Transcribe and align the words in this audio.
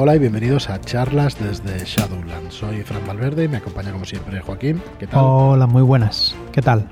Hola 0.00 0.14
y 0.14 0.20
bienvenidos 0.20 0.70
a 0.70 0.80
charlas 0.80 1.36
desde 1.40 1.84
Shadowland. 1.84 2.52
Soy 2.52 2.84
Fran 2.84 3.04
Valverde 3.04 3.42
y 3.42 3.48
me 3.48 3.56
acompaña 3.56 3.90
como 3.90 4.04
siempre 4.04 4.40
Joaquín. 4.40 4.80
¿Qué 5.00 5.08
tal? 5.08 5.24
Hola, 5.24 5.66
muy 5.66 5.82
buenas. 5.82 6.36
¿Qué 6.52 6.62
tal? 6.62 6.88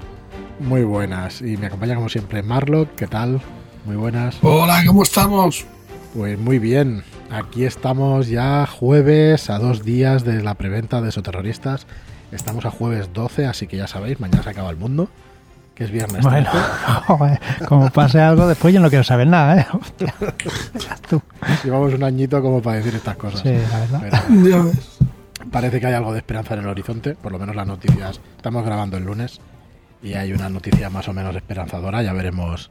Muy 0.59 0.83
buenas. 0.83 1.41
Y 1.41 1.57
me 1.57 1.67
acompaña 1.67 1.95
como 1.95 2.09
siempre 2.09 2.43
Marlock. 2.43 2.97
¿Qué 2.97 3.07
tal? 3.07 3.41
Muy 3.85 3.95
buenas. 3.95 4.39
Hola, 4.43 4.83
¿cómo 4.85 5.05
estamos? 5.05 5.65
Pues 6.15 6.37
muy 6.37 6.59
bien. 6.59 7.05
Aquí 7.31 7.65
estamos 7.65 8.27
ya 8.27 8.67
jueves 8.67 9.51
a 9.51 9.61
dos 9.61 9.85
días 9.85 10.25
de 10.25 10.43
la 10.43 10.55
preventa 10.55 11.01
de 11.01 11.13
Soterroristas. 11.13 11.87
Estamos 12.33 12.65
a 12.65 12.73
jueves 12.73 13.13
12, 13.13 13.47
así 13.47 13.69
que 13.69 13.77
ya 13.77 13.87
sabéis, 13.87 14.19
mañana 14.19 14.43
se 14.43 14.51
acaba 14.51 14.71
el 14.71 14.79
mundo 14.79 15.09
que 15.77 15.85
es 15.85 15.91
viernes. 15.91 16.23
Bueno, 16.23 16.51
joder, 17.07 17.39
como 17.69 17.91
pase 17.91 18.19
algo 18.19 18.49
después 18.49 18.73
yo 18.73 18.81
no 18.81 18.89
quiero 18.89 19.05
saber 19.05 19.29
nada, 19.29 19.61
¿eh? 19.61 19.67
Hostia, 19.73 20.15
tú. 21.09 21.23
Llevamos 21.63 21.93
un 21.93 22.03
añito 22.03 22.43
como 22.43 22.63
para 22.63 22.79
decir 22.79 22.95
estas 22.95 23.17
cosas. 23.17 23.43
Sí, 23.43 23.53
la 23.71 24.01
verdad. 24.01 24.65
parece 25.53 25.79
que 25.79 25.87
hay 25.87 25.93
algo 25.93 26.13
de 26.13 26.19
esperanza 26.19 26.55
en 26.55 26.61
el 26.61 26.67
horizonte, 26.67 27.15
por 27.15 27.31
lo 27.31 27.39
menos 27.39 27.55
las 27.55 27.67
noticias. 27.67 28.21
Estamos 28.37 28.65
grabando 28.65 28.97
el 28.97 29.05
lunes 29.05 29.39
y 30.03 30.15
hay 30.15 30.33
una 30.33 30.49
noticia 30.49 30.89
más 30.89 31.09
o 31.09 31.13
menos 31.13 31.37
esperanzadora, 31.37 32.03
ya 32.03 32.15
veremos 32.15 32.71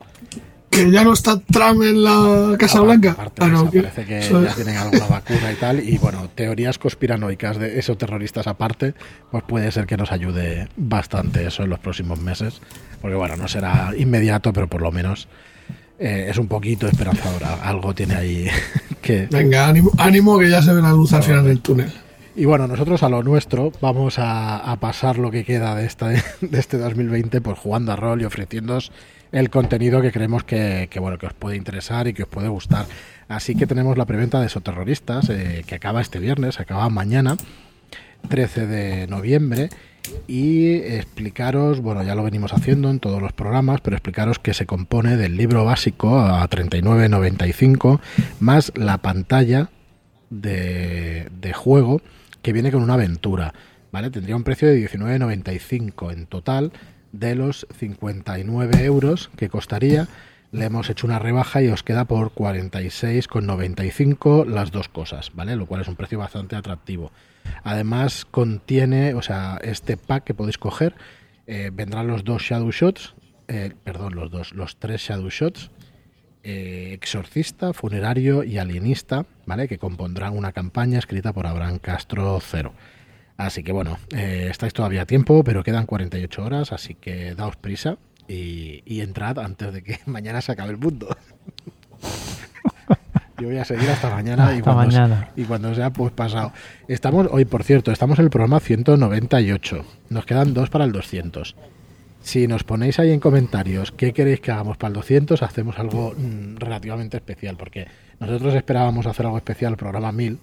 que 0.75 0.91
ya 0.91 1.03
no 1.03 1.13
está 1.13 1.39
Trump 1.39 1.81
en 1.83 2.03
la 2.03 2.55
Casa 2.59 2.81
Blanca. 2.81 3.15
ah, 3.17 3.69
parece 3.73 4.05
que 4.05 4.21
ya 4.21 4.55
tienen 4.55 4.77
alguna 4.77 5.05
vacuna 5.07 5.51
y 5.51 5.55
tal. 5.55 5.87
Y 5.87 5.97
bueno, 5.97 6.29
teorías 6.35 6.77
conspiranoicas 6.77 7.57
de 7.57 7.79
esos 7.79 7.97
terroristas 7.97 8.47
aparte, 8.47 8.93
pues 9.31 9.43
puede 9.43 9.71
ser 9.71 9.85
que 9.85 9.97
nos 9.97 10.11
ayude 10.11 10.67
bastante 10.75 11.47
eso 11.47 11.63
en 11.63 11.69
los 11.69 11.79
próximos 11.79 12.19
meses. 12.19 12.61
Porque 13.01 13.15
bueno, 13.15 13.37
no 13.37 13.47
será 13.47 13.91
inmediato, 13.97 14.51
pero 14.51 14.67
por 14.67 14.81
lo 14.81 14.91
menos 14.91 15.27
eh, 15.97 16.27
es 16.29 16.37
un 16.37 16.47
poquito 16.47 16.87
esperanzadora. 16.87 17.55
Algo 17.63 17.93
tiene 17.93 18.15
ahí 18.15 18.47
que... 19.01 19.27
Venga, 19.31 19.67
ánimo, 19.97 20.37
que 20.37 20.49
ya 20.49 20.61
se 20.61 20.73
ve 20.73 20.81
la 20.81 20.91
luz 20.91 21.13
al 21.13 21.23
final 21.23 21.45
del 21.45 21.61
túnel. 21.61 21.91
Y 22.35 22.43
bueno, 22.43 22.67
nosotros 22.67 23.01
a 23.01 23.07
lo 23.07 23.23
nuestro 23.23 23.71
vamos 23.79 24.15
a, 24.17 24.75
pasar 24.81 25.17
lo 25.17 25.31
que 25.31 25.45
queda 25.45 25.73
de, 25.73 25.85
esta, 25.85 26.09
de 26.41 26.59
este 26.59 26.77
2020 26.77 27.39
pues 27.39 27.57
jugando 27.57 27.93
a 27.93 27.95
rol 27.95 28.21
y 28.21 28.25
ofreciéndoos 28.25 28.91
el 29.31 29.49
contenido 29.49 30.01
que 30.01 30.11
creemos 30.11 30.43
que, 30.43 30.89
bueno, 30.99 31.17
que 31.17 31.27
os 31.27 31.33
puede 31.33 31.57
interesar 31.57 32.07
y 32.07 32.13
que 32.13 32.23
os 32.23 32.29
puede 32.29 32.47
gustar. 32.47 32.85
Así 33.27 33.55
que 33.55 33.65
tenemos 33.65 33.97
la 33.97 34.05
preventa 34.05 34.39
de 34.39 34.49
Soterroristas, 34.49 35.29
eh, 35.29 35.63
que 35.65 35.75
acaba 35.75 36.01
este 36.01 36.19
viernes, 36.19 36.59
acaba 36.59 36.89
mañana, 36.89 37.37
13 38.29 38.67
de 38.67 39.07
noviembre. 39.07 39.69
Y 40.27 40.75
explicaros, 40.75 41.81
bueno, 41.81 42.03
ya 42.03 42.13
lo 42.13 42.21
venimos 42.23 42.53
haciendo 42.53 42.91
en 42.91 42.99
todos 42.99 43.21
los 43.21 43.33
programas, 43.33 43.81
pero 43.81 43.95
explicaros 43.95 44.37
que 44.37 44.53
se 44.53 44.67
compone 44.67 45.17
del 45.17 45.35
libro 45.35 45.65
básico 45.65 46.19
a 46.19 46.47
39.95 46.47 47.99
más 48.39 48.71
la 48.75 48.99
pantalla 48.99 49.71
de, 50.29 51.29
de 51.41 51.53
juego 51.53 52.01
que 52.43 52.53
viene 52.53 52.71
con 52.71 52.83
una 52.83 52.93
aventura. 52.93 53.53
¿Vale? 53.91 54.11
Tendría 54.11 54.35
un 54.35 54.43
precio 54.43 54.67
de 54.67 54.87
19.95 54.87 56.11
en 56.11 56.27
total 56.27 56.71
de 57.19 57.35
los 57.35 57.67
59 57.77 58.83
euros 58.83 59.29
que 59.35 59.49
costaría. 59.49 60.07
Le 60.51 60.65
hemos 60.65 60.89
hecho 60.89 61.05
una 61.07 61.19
rebaja 61.19 61.61
y 61.61 61.67
os 61.67 61.83
queda 61.83 62.05
por 62.05 62.33
46,95 62.33 64.45
las 64.45 64.71
dos 64.71 64.89
cosas, 64.89 65.31
¿vale? 65.33 65.55
Lo 65.55 65.65
cual 65.65 65.81
es 65.81 65.87
un 65.87 65.95
precio 65.95 66.19
bastante 66.19 66.55
atractivo. 66.55 67.11
Además 67.63 68.25
contiene, 68.25 69.13
o 69.15 69.21
sea, 69.21 69.59
este 69.61 69.97
pack 69.97 70.23
que 70.23 70.33
podéis 70.33 70.57
coger, 70.57 70.95
eh, 71.47 71.71
vendrán 71.73 72.07
los 72.07 72.23
dos 72.23 72.43
Shadow 72.43 72.71
Shots, 72.71 73.15
eh, 73.47 73.73
perdón, 73.83 74.15
los 74.15 74.31
dos, 74.31 74.53
los 74.53 74.77
tres 74.77 75.01
Shadow 75.01 75.29
Shots, 75.29 75.71
eh, 76.43 76.91
Exorcista, 76.93 77.73
Funerario 77.73 78.43
y 78.43 78.57
Alienista, 78.57 79.25
¿vale? 79.45 79.67
Que 79.67 79.77
compondrán 79.77 80.37
una 80.37 80.51
campaña 80.51 80.99
escrita 80.99 81.33
por 81.33 81.47
Abraham 81.47 81.79
Castro 81.79 82.39
Cero. 82.41 82.73
Así 83.37 83.63
que 83.63 83.71
bueno, 83.71 83.97
eh, 84.15 84.47
estáis 84.49 84.73
todavía 84.73 85.01
a 85.01 85.05
tiempo, 85.05 85.43
pero 85.43 85.63
quedan 85.63 85.85
48 85.85 86.43
horas, 86.43 86.71
así 86.71 86.95
que 86.95 87.35
daos 87.35 87.57
prisa 87.57 87.97
y, 88.27 89.01
entrad 89.01 89.39
antes 89.39 89.73
de 89.73 89.83
que 89.83 89.99
mañana 90.05 90.41
se 90.41 90.53
acabe 90.53 90.71
el 90.71 90.77
mundo. 90.77 91.07
Yo 93.37 93.47
voy 93.47 93.57
a 93.57 93.65
seguir 93.65 93.89
hasta 93.89 94.09
mañana, 94.09 94.55
y, 94.55 94.61
cuando, 94.61 94.83
mañana. 94.83 95.29
y 95.35 95.43
cuando 95.43 95.75
sea 95.75 95.91
pues 95.91 96.13
pasado. 96.13 96.53
Estamos 96.87 97.27
hoy, 97.29 97.43
por 97.43 97.65
cierto, 97.65 97.91
estamos 97.91 98.17
en 98.19 98.25
el 98.25 98.31
programa 98.31 98.61
198. 98.61 99.85
Nos 100.09 100.25
quedan 100.25 100.53
dos 100.53 100.69
para 100.69 100.85
el 100.85 100.93
200. 100.93 101.53
Si 102.21 102.47
nos 102.47 102.63
ponéis 102.63 102.97
ahí 102.97 103.11
en 103.11 103.19
comentarios 103.19 103.91
qué 103.91 104.13
queréis 104.13 104.39
que 104.39 104.53
hagamos 104.53 104.77
para 104.77 104.87
el 104.87 104.93
200, 104.93 105.43
hacemos 105.43 105.77
algo 105.77 106.15
mm, 106.17 106.55
relativamente 106.55 107.17
especial, 107.17 107.57
porque 107.57 107.87
nosotros 108.21 108.55
esperábamos 108.55 109.05
hacer 109.05 109.25
algo 109.25 109.37
especial 109.37 109.73
el 109.73 109.77
programa 109.77 110.13
1000 110.13 110.39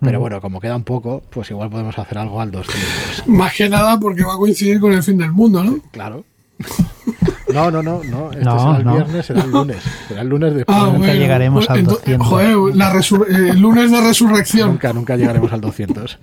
pero 0.00 0.20
bueno, 0.20 0.40
como 0.40 0.60
queda 0.60 0.76
un 0.76 0.84
poco, 0.84 1.22
pues 1.30 1.50
igual 1.50 1.70
podemos 1.70 1.98
hacer 1.98 2.18
algo 2.18 2.40
al 2.40 2.50
200. 2.50 3.28
Más 3.28 3.54
que 3.54 3.68
nada 3.68 3.98
porque 3.98 4.22
va 4.22 4.34
a 4.34 4.36
coincidir 4.36 4.80
con 4.80 4.92
el 4.92 5.02
fin 5.02 5.18
del 5.18 5.32
mundo, 5.32 5.64
¿no? 5.64 5.78
Claro. 5.90 6.24
No, 7.52 7.70
no, 7.70 7.82
no, 7.82 8.02
no. 8.04 8.32
Este 8.32 8.44
será 8.44 8.76
el 8.76 8.84
viernes, 8.84 9.26
será 9.26 9.42
el 9.42 9.50
lunes. 9.50 9.82
Será 10.08 10.22
el 10.22 10.28
lunes 10.28 10.54
después. 10.54 10.76
Ah, 10.78 10.90
nunca 10.92 11.14
llegaremos 11.14 11.70
al 11.70 11.84
200. 11.84 12.28
Joder, 12.28 12.76
la 12.76 12.92
eh, 12.92 13.50
el 13.50 13.60
lunes 13.60 13.90
de 13.92 14.00
resurrección. 14.00 14.70
Nunca, 14.70 14.92
nunca 14.92 15.16
llegaremos 15.16 15.52
al 15.52 15.60
200. 15.60 16.18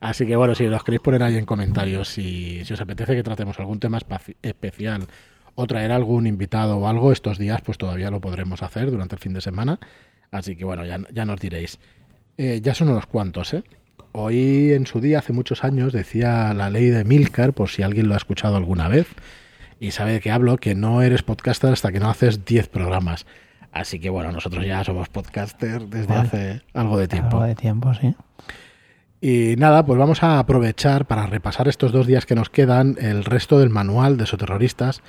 Así 0.00 0.26
que 0.26 0.34
bueno, 0.34 0.54
si 0.54 0.66
los 0.66 0.82
queréis 0.82 1.02
poner 1.02 1.22
ahí 1.22 1.36
en 1.36 1.44
comentarios, 1.44 2.08
si, 2.08 2.64
si 2.64 2.72
os 2.72 2.80
apetece 2.80 3.14
que 3.14 3.22
tratemos 3.22 3.58
algún 3.60 3.78
tema 3.78 3.98
especial 4.42 5.06
o 5.54 5.66
traer 5.66 5.92
algún 5.92 6.26
invitado 6.26 6.78
o 6.78 6.88
algo, 6.88 7.12
estos 7.12 7.38
días 7.38 7.60
pues 7.60 7.76
todavía 7.76 8.10
lo 8.10 8.20
podremos 8.20 8.62
hacer 8.62 8.90
durante 8.90 9.14
el 9.14 9.20
fin 9.20 9.34
de 9.34 9.42
semana. 9.42 9.78
Así 10.30 10.56
que 10.56 10.64
bueno, 10.64 10.84
ya, 10.84 10.98
ya 11.12 11.24
nos 11.24 11.38
diréis. 11.38 11.78
Eh, 12.42 12.62
ya 12.62 12.72
son 12.72 12.88
unos 12.88 13.04
cuantos, 13.04 13.52
¿eh? 13.52 13.64
Hoy 14.12 14.72
en 14.72 14.86
su 14.86 15.02
día, 15.02 15.18
hace 15.18 15.34
muchos 15.34 15.62
años, 15.62 15.92
decía 15.92 16.54
la 16.54 16.70
ley 16.70 16.88
de 16.88 17.04
Milcar, 17.04 17.52
por 17.52 17.68
si 17.68 17.82
alguien 17.82 18.08
lo 18.08 18.14
ha 18.14 18.16
escuchado 18.16 18.56
alguna 18.56 18.88
vez, 18.88 19.08
y 19.78 19.90
sabe 19.90 20.12
de 20.12 20.20
qué 20.20 20.30
hablo, 20.30 20.56
que 20.56 20.74
no 20.74 21.02
eres 21.02 21.22
podcaster 21.22 21.70
hasta 21.70 21.92
que 21.92 22.00
no 22.00 22.08
haces 22.08 22.46
10 22.46 22.68
programas. 22.68 23.26
Así 23.72 24.00
que 24.00 24.08
bueno, 24.08 24.32
nosotros 24.32 24.64
ya 24.64 24.82
somos 24.84 25.10
podcaster 25.10 25.82
desde 25.82 26.14
hace 26.14 26.62
algo 26.72 26.96
de 26.96 27.08
tiempo. 27.08 27.36
Algo 27.36 27.46
de 27.46 27.54
tiempo, 27.54 27.92
sí. 27.92 28.14
Y 29.20 29.56
nada, 29.58 29.84
pues 29.84 29.98
vamos 29.98 30.22
a 30.22 30.38
aprovechar 30.38 31.04
para 31.04 31.26
repasar 31.26 31.68
estos 31.68 31.92
dos 31.92 32.06
días 32.06 32.24
que 32.24 32.36
nos 32.36 32.48
quedan 32.48 32.96
el 32.98 33.26
resto 33.26 33.58
del 33.58 33.68
manual 33.68 34.16
de 34.16 34.24
soterroristas. 34.24 35.02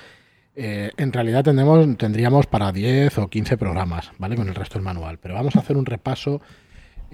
Eh, 0.54 0.90
en 0.98 1.14
realidad 1.14 1.44
tendremos, 1.44 1.96
tendríamos 1.96 2.46
para 2.46 2.72
10 2.72 3.16
o 3.16 3.28
15 3.28 3.56
programas, 3.56 4.12
¿vale? 4.18 4.36
Con 4.36 4.48
el 4.48 4.54
resto 4.54 4.74
del 4.74 4.84
manual. 4.84 5.16
Pero 5.16 5.32
vamos 5.32 5.56
a 5.56 5.60
hacer 5.60 5.78
un 5.78 5.86
repaso 5.86 6.42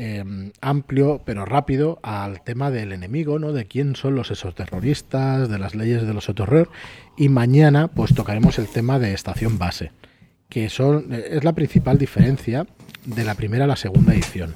Em, 0.00 0.53
amplio 0.60 1.22
pero 1.25 1.44
rápido 1.44 1.98
al 2.04 2.41
tema 2.42 2.70
del 2.70 2.92
enemigo, 2.92 3.41
¿no? 3.41 3.53
De 3.53 3.66
quién 3.66 3.97
son 3.97 4.14
los 4.14 4.31
esos 4.31 4.54
terroristas, 4.54 5.48
de 5.48 5.59
las 5.59 5.75
leyes 5.75 6.06
de 6.06 6.14
los 6.14 6.26
terror 6.26 6.70
y 7.16 7.28
mañana 7.28 7.88
pues 7.88 8.14
tocaremos 8.14 8.60
el 8.60 8.69
tema 8.69 9.00
de 9.00 9.12
estación 9.12 9.59
base, 9.59 9.91
que 10.48 10.70
son 10.70 11.12
es 11.12 11.42
la 11.42 11.53
principal 11.53 11.98
diferencia 11.98 12.64
de 13.06 13.25
la 13.25 13.34
primera 13.34 13.64
a 13.64 13.66
la 13.66 13.75
segunda 13.75 14.14
edición. 14.14 14.54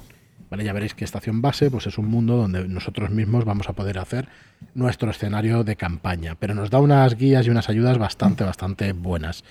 Vale, 0.49 0.63
ya 0.63 0.71
veréis 0.71 0.93
que 0.93 1.03
estación 1.03 1.41
base 1.41 1.69
pues 1.69 1.87
es 1.87 1.97
un 1.97 2.07
mundo 2.07 2.37
donde 2.37 2.65
nosotros 2.69 3.09
mismos 3.09 3.43
vamos 3.43 3.67
a 3.67 3.73
poder 3.73 3.99
hacer 3.99 4.29
nuestro 4.75 5.11
escenario 5.11 5.65
de 5.65 5.75
campaña, 5.75 6.37
pero 6.39 6.55
nos 6.55 6.69
da 6.69 6.79
unas 6.79 7.17
guías 7.17 7.45
y 7.47 7.49
unas 7.49 7.67
ayudas 7.67 7.97
bastante 7.97 8.45
bastante 8.45 8.93
buenas. 8.93 9.43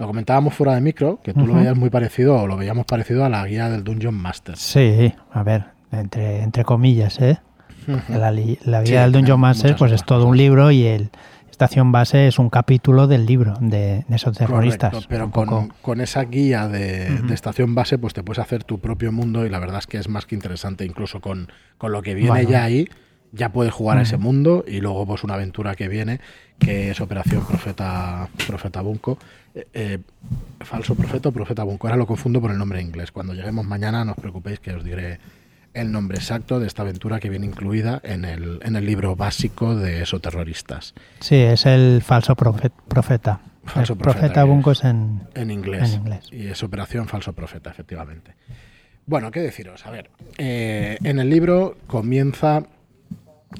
Lo 0.00 0.06
comentábamos 0.06 0.54
fuera 0.54 0.74
de 0.74 0.80
micro, 0.80 1.20
que 1.22 1.34
tú 1.34 1.46
lo 1.46 1.52
veías 1.52 1.76
muy 1.76 1.90
parecido, 1.90 2.34
o 2.36 2.46
lo 2.46 2.56
veíamos 2.56 2.86
parecido 2.86 3.22
a 3.22 3.28
la 3.28 3.46
guía 3.46 3.68
del 3.68 3.84
Dungeon 3.84 4.14
Master. 4.14 4.56
Sí, 4.56 5.12
a 5.30 5.42
ver, 5.42 5.66
entre, 5.92 6.42
entre 6.42 6.64
comillas, 6.64 7.20
¿eh? 7.20 7.38
La, 8.08 8.32
guía 8.82 9.02
del 9.02 9.12
Dungeon 9.12 9.38
Master 9.38 9.76
pues 9.76 9.92
es 9.92 10.04
todo 10.04 10.26
un 10.26 10.38
libro 10.38 10.70
y 10.70 10.86
el 10.86 11.10
estación 11.50 11.92
base 11.92 12.28
es 12.28 12.38
un 12.38 12.48
capítulo 12.48 13.06
del 13.08 13.26
libro 13.26 13.52
de, 13.60 14.06
esos 14.08 14.38
terroristas. 14.38 15.06
pero 15.06 15.30
con, 15.30 16.00
esa 16.00 16.22
guía 16.22 16.66
de, 16.66 17.20
estación 17.34 17.74
base 17.74 17.98
pues 17.98 18.14
te 18.14 18.22
puedes 18.22 18.38
hacer 18.38 18.64
tu 18.64 18.78
propio 18.78 19.12
mundo 19.12 19.44
y 19.44 19.50
la 19.50 19.58
verdad 19.58 19.80
es 19.80 19.86
que 19.86 19.98
es 19.98 20.08
más 20.08 20.24
que 20.24 20.34
interesante, 20.34 20.86
incluso 20.86 21.20
con, 21.20 21.52
con 21.76 21.92
lo 21.92 22.00
que 22.00 22.14
viene 22.14 22.46
ya 22.46 22.64
ahí 22.64 22.88
ya 23.32 23.52
puedes 23.52 23.72
jugar 23.72 23.98
a 23.98 24.02
ese 24.02 24.16
mundo 24.16 24.64
y 24.66 24.80
luego 24.80 25.06
pues 25.06 25.22
una 25.22 25.34
aventura 25.34 25.74
que 25.74 25.88
viene 25.88 26.20
que 26.58 26.90
es 26.90 27.00
Operación 27.00 27.44
Profeta 27.44 28.28
Profeta 28.46 28.80
Bunko 28.80 29.18
eh, 29.54 29.66
eh, 29.72 29.98
falso 30.60 30.94
profeta 30.94 31.28
o 31.28 31.32
profeta 31.32 31.64
Bunko 31.64 31.86
ahora 31.86 31.96
lo 31.96 32.06
confundo 32.06 32.40
por 32.40 32.50
el 32.50 32.58
nombre 32.58 32.80
inglés 32.80 33.10
cuando 33.12 33.34
lleguemos 33.34 33.64
mañana 33.64 34.04
no 34.04 34.12
os 34.12 34.18
preocupéis 34.18 34.60
que 34.60 34.72
os 34.72 34.84
diré 34.84 35.18
el 35.72 35.92
nombre 35.92 36.18
exacto 36.18 36.58
de 36.58 36.66
esta 36.66 36.82
aventura 36.82 37.20
que 37.20 37.30
viene 37.30 37.46
incluida 37.46 38.00
en 38.02 38.24
el, 38.24 38.60
en 38.62 38.76
el 38.76 38.84
libro 38.84 39.16
básico 39.16 39.76
de 39.76 40.02
esos 40.02 40.20
terroristas 40.20 40.94
sí 41.20 41.36
es 41.36 41.66
el 41.66 42.02
falso 42.02 42.34
profeta 42.34 43.40
falso 43.64 43.96
profeta, 43.96 44.44
Bunko 44.44 44.72
es 44.72 44.84
en, 44.84 45.22
en, 45.34 45.50
inglés, 45.50 46.00
y 46.32 46.46
es 46.46 46.62
Operación 46.62 47.06
Falso 47.06 47.32
Profeta 47.32 47.70
efectivamente 47.70 48.34
bueno, 49.06 49.32
¿qué 49.32 49.40
deciros? 49.40 49.86
A 49.86 49.90
ver, 49.90 50.08
eh, 50.38 50.96
en 51.02 51.18
el 51.18 51.30
libro 51.30 51.76
comienza 51.88 52.62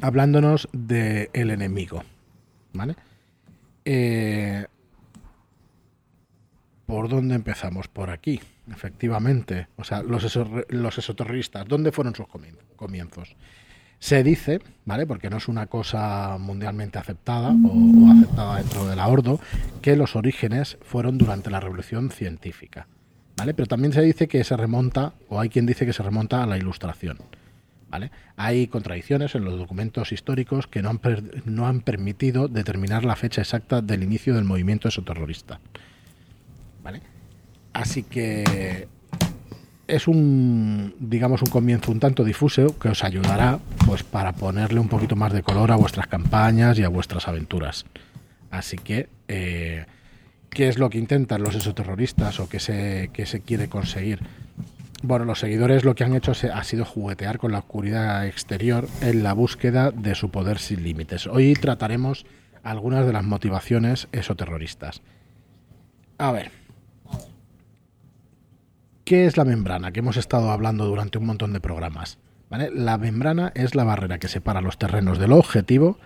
hablándonos 0.01 0.69
del 0.73 1.29
el 1.33 1.51
enemigo. 1.51 2.05
¿Vale? 2.73 2.95
Eh, 3.85 4.67
¿Por 6.91 7.09
dónde 7.09 7.35
empezamos? 7.35 7.89
Por 7.89 8.11
aquí. 8.11 8.41
efectivamente. 8.73 9.67
O 9.77 9.85
sea, 9.85 10.03
los, 10.03 10.23
eso- 10.25 10.49
los 10.69 10.97
esoterroristas, 10.99 11.67
¿dónde 11.67 11.93
fueron 11.93 12.15
sus 12.15 12.27
comien- 12.27 12.57
comienzos? 12.77 13.35
Se 13.99 14.23
dice, 14.23 14.61
¿vale? 14.87 15.07
Porque 15.07 15.29
no 15.29 15.37
es 15.39 15.49
una 15.49 15.67
cosa 15.67 16.37
mundialmente 16.39 16.99
aceptada 16.99 17.51
o, 17.51 18.11
aceptada 18.13 18.57
dentro 18.59 18.87
de 18.87 18.97
la 18.97 19.09
Ordo, 19.09 19.41
que 19.83 19.95
los 19.97 20.17
orígenes 20.17 20.79
fueron 20.83 21.19
durante 21.19 21.51
la 21.51 21.61
Revolución 21.61 22.11
Científica, 22.11 22.87
¿vale? 23.37 23.53
Pero 23.55 23.67
también 23.67 23.93
se 23.93 24.01
dice 24.03 24.27
que 24.29 24.43
se 24.45 24.57
remonta, 24.57 25.13
o 25.29 25.39
hay 25.41 25.49
quien 25.51 25.67
dice 25.67 25.85
que 25.85 25.93
se 25.93 26.03
remonta 26.03 26.43
a 26.43 26.47
la 26.47 26.57
Ilustración, 26.57 27.19
¿vale? 27.91 28.11
Hay 28.37 28.69
contradicciones 28.69 29.35
en 29.35 29.45
los 29.45 29.59
documentos 29.59 30.13
históricos 30.13 30.67
que 30.67 30.81
no 30.81 30.89
han, 30.91 31.01
no 31.45 31.67
han 31.67 31.81
permitido 31.83 32.49
determinar 32.49 33.05
la 33.05 33.17
fecha 33.17 33.43
exacta 33.43 33.83
del 33.83 34.03
inicio 34.03 34.35
del 34.35 34.45
movimiento 34.45 34.89
esoterrorista. 34.89 35.61
Así 37.73 38.03
que 38.03 38.89
es 39.87 40.09
un, 40.09 40.95
digamos, 40.99 41.43
un 41.43 41.51
comienzo 41.51 41.91
un 41.93 42.01
tanto 42.01 42.25
difuso 42.25 42.79
que 42.79 42.89
os 42.89 43.05
ayudará, 43.05 43.59
pues, 43.87 44.03
para 44.03 44.33
ponerle 44.33 44.81
un 44.81 44.89
poquito 44.89 45.17
más 45.17 45.33
de 45.33 45.43
color 45.43 45.73
a 45.73 45.77
vuestras 45.77 46.07
campañas 46.07 46.79
y 46.79 46.85
a 46.85 46.89
vuestras 46.89 47.29
aventuras. 47.29 47.87
Así 48.51 48.77
que, 48.77 49.09
eh, 49.29 49.87
¿qué 50.49 50.69
es 50.69 50.79
lo 50.79 50.91
que 50.91 50.99
intentan 50.99 51.43
los 51.43 51.55
esoterroristas 51.55 52.41
o 52.41 52.49
qué 52.49 52.61
se, 52.61 53.11
qué 53.13 53.27
se 53.27 53.41
quiere 53.41 53.69
conseguir? 53.69 54.21
Bueno, 55.03 55.25
los 55.25 55.41
seguidores 55.41 55.85
lo 55.85 55.95
que 55.95 56.05
han 56.05 56.15
hecho 56.15 56.33
ha 56.53 56.65
sido 56.65 56.85
juguetear 56.85 57.39
con 57.39 57.53
la 57.53 57.59
oscuridad 57.59 58.27
exterior 58.27 58.87
en 59.01 59.23
la 59.23 59.33
búsqueda 59.33 59.91
de 59.93 60.15
su 60.15 60.31
poder 60.31 60.59
sin 60.59 60.83
límites. 60.83 61.27
Hoy 61.27 61.55
trataremos 61.55 62.27
algunas 62.63 63.07
de 63.07 63.13
las 63.15 63.25
motivaciones 63.25 64.09
esoterroristas. 64.13 65.01
A 66.19 66.33
ver, 66.33 66.51
¿Qué 69.11 69.27
es 69.27 69.37
la 69.37 69.45
membrana? 69.45 69.91
Que 69.91 69.99
hemos 69.99 70.17
estado 70.17 70.53
hablando 70.53 70.85
durante 70.85 71.19
un 71.19 71.27
montón 71.27 71.53
de 71.53 71.59
programas. 71.59 72.21
La 72.49 72.97
membrana 72.97 73.51
es 73.57 73.75
la 73.75 73.83
barrera 73.83 74.21
que 74.21 74.29
separa 74.29 74.61
los 74.61 74.79
terrenos 74.79 75.19
de 75.19 75.27
lo 75.27 75.37
objetivo 75.37 75.99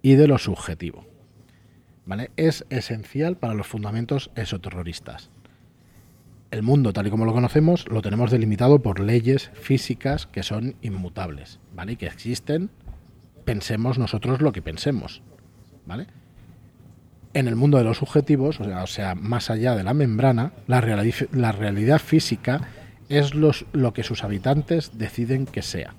y 0.00 0.14
de 0.14 0.28
lo 0.28 0.38
subjetivo. 0.38 1.04
¿vale? 2.06 2.30
Es 2.36 2.64
esencial 2.70 3.36
para 3.36 3.54
los 3.54 3.66
fundamentos 3.66 4.30
esoterroristas. 4.36 5.30
El 6.52 6.62
mundo, 6.62 6.92
tal 6.92 7.08
y 7.08 7.10
como 7.10 7.24
lo 7.24 7.32
conocemos, 7.32 7.88
lo 7.88 8.00
tenemos 8.00 8.30
delimitado 8.30 8.80
por 8.80 9.00
leyes 9.00 9.50
físicas 9.54 10.28
que 10.28 10.44
son 10.44 10.76
inmutables, 10.82 11.58
¿vale? 11.74 11.94
Y 11.94 11.96
que 11.96 12.06
existen, 12.06 12.70
pensemos 13.44 13.98
nosotros 13.98 14.40
lo 14.40 14.52
que 14.52 14.62
pensemos, 14.62 15.20
¿vale? 15.84 16.06
En 17.34 17.48
el 17.48 17.56
mundo 17.56 17.78
de 17.78 17.84
los 17.84 17.98
subjetivos, 17.98 18.60
o 18.60 18.86
sea, 18.86 19.14
más 19.14 19.48
allá 19.50 19.74
de 19.74 19.82
la 19.82 19.94
membrana, 19.94 20.52
la, 20.66 20.80
reali- 20.82 21.28
realidad 21.52 21.98
física 21.98 22.68
es 23.08 23.34
los- 23.34 23.64
lo 23.72 23.92
que 23.94 24.02
sus 24.02 24.22
habitantes 24.24 24.98
deciden 24.98 25.46
que 25.46 25.62
sea. 25.62 25.94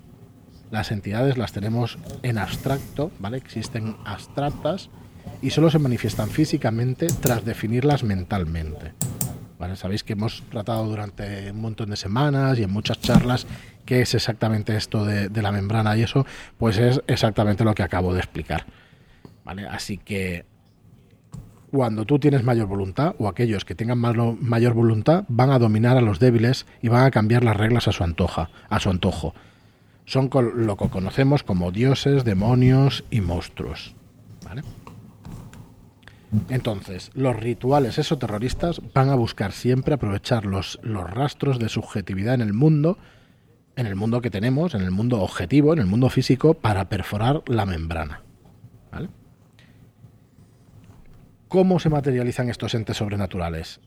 Las 0.70 0.92
entidades 0.92 1.36
las 1.36 1.52
tenemos 1.52 1.98
en 2.22 2.38
abstracto, 2.38 3.10
¿vale? 3.18 3.36
Existen 3.36 3.96
abstractas 4.04 4.90
y 5.42 5.50
solo 5.50 5.70
se 5.70 5.78
manifiestan 5.78 6.28
físicamente 6.30 7.06
tras 7.20 7.44
definirlas 7.44 8.02
mentalmente. 8.04 8.92
Sabéis 9.76 10.04
que 10.04 10.12
hemos 10.12 10.42
tratado 10.50 10.84
durante 10.86 11.50
un 11.50 11.60
montón 11.62 11.88
de 11.90 11.96
semanas 11.96 12.58
y 12.58 12.64
en 12.64 12.70
muchas 12.70 13.00
charlas 13.00 13.46
qué 13.86 14.02
es 14.02 14.14
exactamente 14.14 14.76
esto 14.76 15.06
de, 15.06 15.30
de 15.30 15.42
la 15.42 15.52
membrana 15.52 15.96
y 15.96 16.02
eso, 16.02 16.26
pues 16.58 16.76
es 16.76 17.00
exactamente 17.06 17.64
lo 17.64 17.74
que 17.74 17.82
acabo 17.82 18.12
de 18.12 18.18
explicar. 18.20 18.66
¿Vale? 19.42 19.66
Así 19.66 19.96
que 19.96 20.44
cuando 21.74 22.04
tú 22.04 22.20
tienes 22.20 22.44
mayor 22.44 22.68
voluntad 22.68 23.16
o 23.18 23.26
aquellos 23.26 23.64
que 23.64 23.74
tengan 23.74 23.98
mayor 23.98 24.74
voluntad 24.74 25.24
van 25.26 25.50
a 25.50 25.58
dominar 25.58 25.96
a 25.96 26.00
los 26.00 26.20
débiles 26.20 26.66
y 26.80 26.86
van 26.86 27.04
a 27.04 27.10
cambiar 27.10 27.42
las 27.42 27.56
reglas 27.56 27.88
a 27.88 27.92
su 27.92 28.04
antoja, 28.04 28.48
a 28.68 28.78
su 28.78 28.90
antojo. 28.90 29.34
Son 30.04 30.30
lo 30.54 30.76
que 30.76 30.88
conocemos 30.88 31.42
como 31.42 31.72
dioses, 31.72 32.22
demonios 32.24 33.02
y 33.10 33.22
monstruos. 33.22 33.96
¿Vale? 34.44 34.62
Entonces, 36.48 37.10
los 37.14 37.34
rituales 37.34 37.98
esoterroristas 37.98 38.80
van 38.94 39.08
a 39.08 39.16
buscar 39.16 39.50
siempre 39.50 39.94
aprovechar 39.94 40.46
los, 40.46 40.78
los 40.84 41.10
rastros 41.10 41.58
de 41.58 41.68
subjetividad 41.68 42.34
en 42.34 42.40
el 42.42 42.52
mundo, 42.52 42.98
en 43.74 43.86
el 43.86 43.96
mundo 43.96 44.20
que 44.20 44.30
tenemos, 44.30 44.76
en 44.76 44.82
el 44.82 44.92
mundo 44.92 45.20
objetivo, 45.20 45.72
en 45.72 45.80
el 45.80 45.86
mundo 45.86 46.08
físico, 46.08 46.54
para 46.54 46.88
perforar 46.88 47.42
la 47.46 47.66
membrana. 47.66 48.22
¿Vale? 48.92 49.08
¿Cómo 51.54 51.78
se 51.78 51.88
materializan 51.88 52.50
estos 52.50 52.74
entes 52.74 52.96
sobrenaturales? 52.96 53.78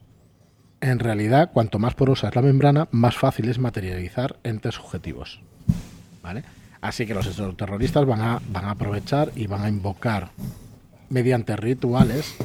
En 0.80 0.98
realidad, 0.98 1.50
cuanto 1.52 1.78
más 1.78 1.94
porosa 1.94 2.28
es 2.28 2.34
la 2.34 2.40
membrana, 2.40 2.88
más 2.92 3.18
fácil 3.18 3.46
es 3.50 3.58
materializar 3.58 4.38
entes 4.42 4.76
subjetivos. 4.76 5.42
¿Vale? 6.22 6.44
Así 6.80 7.04
que 7.04 7.12
los 7.12 7.26
exoterroristas 7.26 8.06
van 8.06 8.22
a, 8.22 8.40
van 8.50 8.64
a 8.64 8.70
aprovechar 8.70 9.32
y 9.36 9.48
van 9.48 9.64
a 9.64 9.68
invocar 9.68 10.30
mediante 11.10 11.56
rituales 11.56 12.36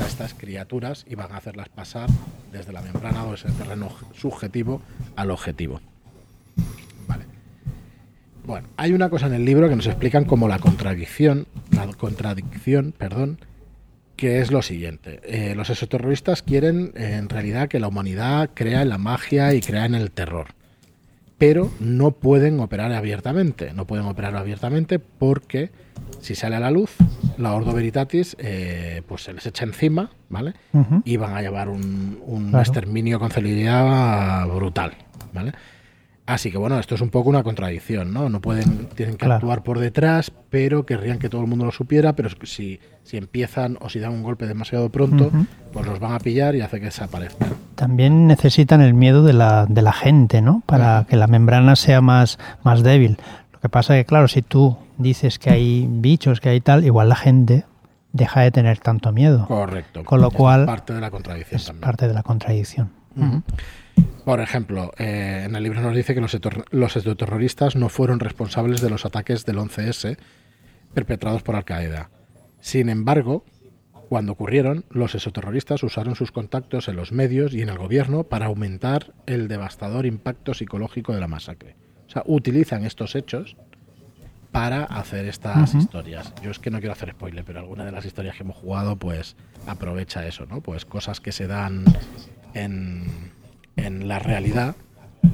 a 0.00 0.06
estas 0.08 0.34
criaturas 0.34 1.06
y 1.08 1.14
van 1.14 1.30
a 1.30 1.36
hacerlas 1.36 1.68
pasar 1.68 2.10
desde 2.50 2.72
la 2.72 2.82
membrana 2.82 3.22
o 3.22 3.34
ese 3.34 3.48
terreno 3.52 3.90
subjetivo 4.12 4.82
al 5.14 5.30
objetivo. 5.30 5.80
Vale. 7.06 7.26
Bueno, 8.44 8.66
hay 8.76 8.92
una 8.92 9.08
cosa 9.08 9.28
en 9.28 9.34
el 9.34 9.44
libro 9.44 9.68
que 9.68 9.76
nos 9.76 9.86
explican 9.86 10.24
como 10.24 10.48
la 10.48 10.58
contradicción, 10.58 11.46
la 11.70 11.86
contradicción, 11.92 12.92
perdón, 12.98 13.38
que 14.22 14.38
es 14.40 14.52
lo 14.52 14.62
siguiente. 14.62 15.18
Eh, 15.24 15.54
los 15.56 15.68
exoterroristas 15.68 16.42
quieren 16.44 16.92
eh, 16.94 17.16
en 17.18 17.28
realidad 17.28 17.66
que 17.66 17.80
la 17.80 17.88
humanidad 17.88 18.50
crea 18.54 18.82
en 18.82 18.88
la 18.88 18.96
magia 18.96 19.52
y 19.52 19.60
crea 19.60 19.84
en 19.84 19.96
el 19.96 20.12
terror. 20.12 20.46
Pero 21.38 21.72
no 21.80 22.12
pueden 22.12 22.60
operar 22.60 22.92
abiertamente. 22.92 23.72
No 23.74 23.84
pueden 23.84 24.06
operar 24.06 24.36
abiertamente 24.36 25.00
porque 25.00 25.70
si 26.20 26.36
sale 26.36 26.54
a 26.54 26.60
la 26.60 26.70
luz, 26.70 26.92
la 27.36 27.52
Ordo 27.52 27.72
Veritatis 27.72 28.36
eh, 28.38 29.02
pues 29.08 29.24
se 29.24 29.32
les 29.32 29.44
echa 29.44 29.64
encima, 29.64 30.12
¿vale? 30.28 30.52
Y 31.04 31.16
van 31.16 31.34
a 31.34 31.42
llevar 31.42 31.68
un, 31.68 32.20
un 32.24 32.50
Claro. 32.50 32.60
exterminio 32.62 33.18
con 33.18 33.32
celeridad 33.32 34.46
brutal, 34.46 34.92
¿vale? 35.32 35.52
Así 36.24 36.52
que 36.52 36.56
bueno, 36.58 36.78
esto 36.78 36.94
es 36.94 37.00
un 37.00 37.10
poco 37.10 37.28
una 37.30 37.42
contradicción, 37.42 38.12
¿no? 38.14 38.28
No 38.28 38.40
pueden, 38.40 38.86
tienen 38.94 39.16
que 39.16 39.24
Claro. 39.26 39.34
actuar 39.34 39.62
por 39.64 39.80
detrás, 39.80 40.30
pero 40.50 40.86
querrían 40.86 41.18
que 41.18 41.28
todo 41.28 41.40
el 41.40 41.48
mundo 41.48 41.64
lo 41.64 41.72
supiera, 41.72 42.12
pero 42.14 42.28
si, 42.44 42.78
si 43.02 43.16
empiezan 43.16 43.76
o 43.80 43.88
si 43.88 43.98
dan 43.98 44.12
un 44.12 44.22
golpe 44.22 44.46
demasiado 44.46 44.88
pronto, 44.88 45.32
pues 45.72 45.84
los 45.84 45.98
van 45.98 46.12
a 46.12 46.20
pillar 46.20 46.54
y 46.54 46.60
hace 46.60 46.78
que 46.78 46.86
desaparezcan. 46.86 47.48
También 47.74 48.28
necesitan 48.28 48.80
el 48.82 48.94
miedo 48.94 49.24
de 49.24 49.32
la, 49.32 49.66
de 49.68 49.82
la 49.82 49.92
gente, 49.92 50.40
¿no? 50.42 50.62
Para 50.64 51.06
que 51.08 51.16
la 51.16 51.26
membrana 51.26 51.74
sea 51.74 52.00
más, 52.00 52.38
más 52.62 52.84
débil. 52.84 53.18
Lo 53.52 53.58
que 53.58 53.68
pasa 53.68 53.96
es 53.98 54.02
que, 54.04 54.06
claro, 54.06 54.28
si 54.28 54.42
tú 54.42 54.76
dices 54.98 55.40
que 55.40 55.50
hay 55.50 55.88
bichos, 55.90 56.40
que 56.40 56.50
hay 56.50 56.60
tal, 56.60 56.84
igual 56.84 57.08
la 57.08 57.16
gente 57.16 57.64
deja 58.12 58.42
de 58.42 58.52
tener 58.52 58.78
tanto 58.78 59.10
miedo. 59.10 59.46
Correcto. 59.48 60.04
Con 60.04 60.20
lo 60.20 60.28
Esta 60.28 60.38
cual, 60.38 60.60
es 60.60 60.66
parte 60.66 60.92
de 60.94 61.00
la 61.00 61.10
contradicción 61.10 61.56
Es 61.60 61.66
también. 61.66 61.80
parte 61.80 62.06
de 62.06 62.14
la 62.14 62.22
contradicción. 62.22 62.90
Por 64.24 64.40
ejemplo, 64.40 64.92
eh, 64.98 65.42
en 65.44 65.56
el 65.56 65.62
libro 65.62 65.80
nos 65.80 65.96
dice 65.96 66.14
que 66.14 66.20
los, 66.20 66.38
los 66.70 66.96
exoterroristas 66.96 67.74
no 67.74 67.88
fueron 67.88 68.20
responsables 68.20 68.80
de 68.80 68.90
los 68.90 69.04
ataques 69.04 69.44
del 69.44 69.58
11S 69.58 70.16
perpetrados 70.94 71.42
por 71.42 71.56
Al 71.56 71.64
Qaeda. 71.64 72.10
Sin 72.60 72.88
embargo, 72.88 73.44
cuando 74.08 74.32
ocurrieron, 74.32 74.84
los 74.90 75.14
exoterroristas 75.14 75.82
usaron 75.82 76.14
sus 76.14 76.32
contactos 76.32 76.86
en 76.88 76.96
los 76.96 77.12
medios 77.12 77.54
y 77.54 77.62
en 77.62 77.70
el 77.70 77.78
gobierno 77.78 78.24
para 78.24 78.46
aumentar 78.46 79.12
el 79.26 79.48
devastador 79.48 80.06
impacto 80.06 80.54
psicológico 80.54 81.14
de 81.14 81.20
la 81.20 81.28
masacre. 81.28 81.76
O 82.06 82.10
sea, 82.10 82.22
utilizan 82.26 82.84
estos 82.84 83.16
hechos 83.16 83.56
para 84.52 84.84
hacer 84.84 85.26
estas 85.26 85.74
historias. 85.74 86.32
Yo 86.42 86.50
es 86.50 86.58
que 86.58 86.70
no 86.70 86.78
quiero 86.78 86.92
hacer 86.92 87.12
spoiler, 87.12 87.42
pero 87.42 87.60
alguna 87.60 87.86
de 87.86 87.90
las 87.90 88.04
historias 88.04 88.36
que 88.36 88.42
hemos 88.42 88.56
jugado, 88.56 88.96
pues 88.96 89.34
aprovecha 89.66 90.26
eso, 90.26 90.44
¿no? 90.44 90.60
Pues 90.60 90.84
cosas 90.84 91.20
que 91.20 91.32
se 91.32 91.46
dan 91.46 91.84
en, 92.52 93.06
en 93.76 94.08
la 94.08 94.18
realidad, 94.18 94.76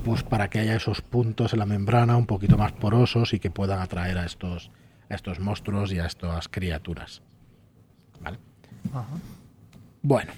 pues 0.04 0.23
para 0.23 0.49
que 0.49 0.59
haya 0.59 0.76
esos 0.76 1.00
puntos 1.02 1.52
en 1.52 1.59
la 1.59 1.66
membrana 1.66 2.16
un 2.16 2.26
poquito 2.26 2.57
más 2.57 2.73
porosos 2.73 3.33
y 3.35 3.38
que 3.38 3.50
puedan 3.50 3.80
atraer 3.80 4.18
a 4.18 4.25
estos, 4.25 4.71
a 5.09 5.14
estos 5.14 5.40
monstruos 5.40 5.92
y 5.92 5.99
a 5.99 6.07
estas 6.07 6.49
criaturas. 6.49 7.23
¿Vale? 8.21 8.38
Bueno, 10.02 10.33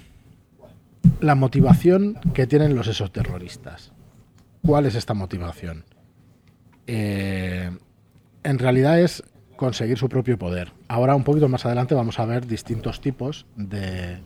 la 1.20 1.34
motivación 1.34 2.14
que 2.34 2.46
tienen 2.46 2.74
los 2.74 2.88
exoterroristas. 2.88 3.92
¿Cuál 4.64 4.86
es 4.86 4.94
esta 4.94 5.14
motivación? 5.14 5.84
Eh, 6.86 7.70
en 8.42 8.58
realidad 8.58 9.00
es 9.00 9.22
conseguir 9.56 9.98
su 9.98 10.08
propio 10.08 10.38
poder. 10.38 10.72
Ahora, 10.88 11.14
un 11.14 11.24
poquito 11.24 11.48
más 11.48 11.66
adelante, 11.66 11.94
vamos 11.94 12.18
a 12.18 12.24
ver 12.24 12.46
distintos 12.46 13.00
tipos 13.00 13.46
de, 13.56 14.18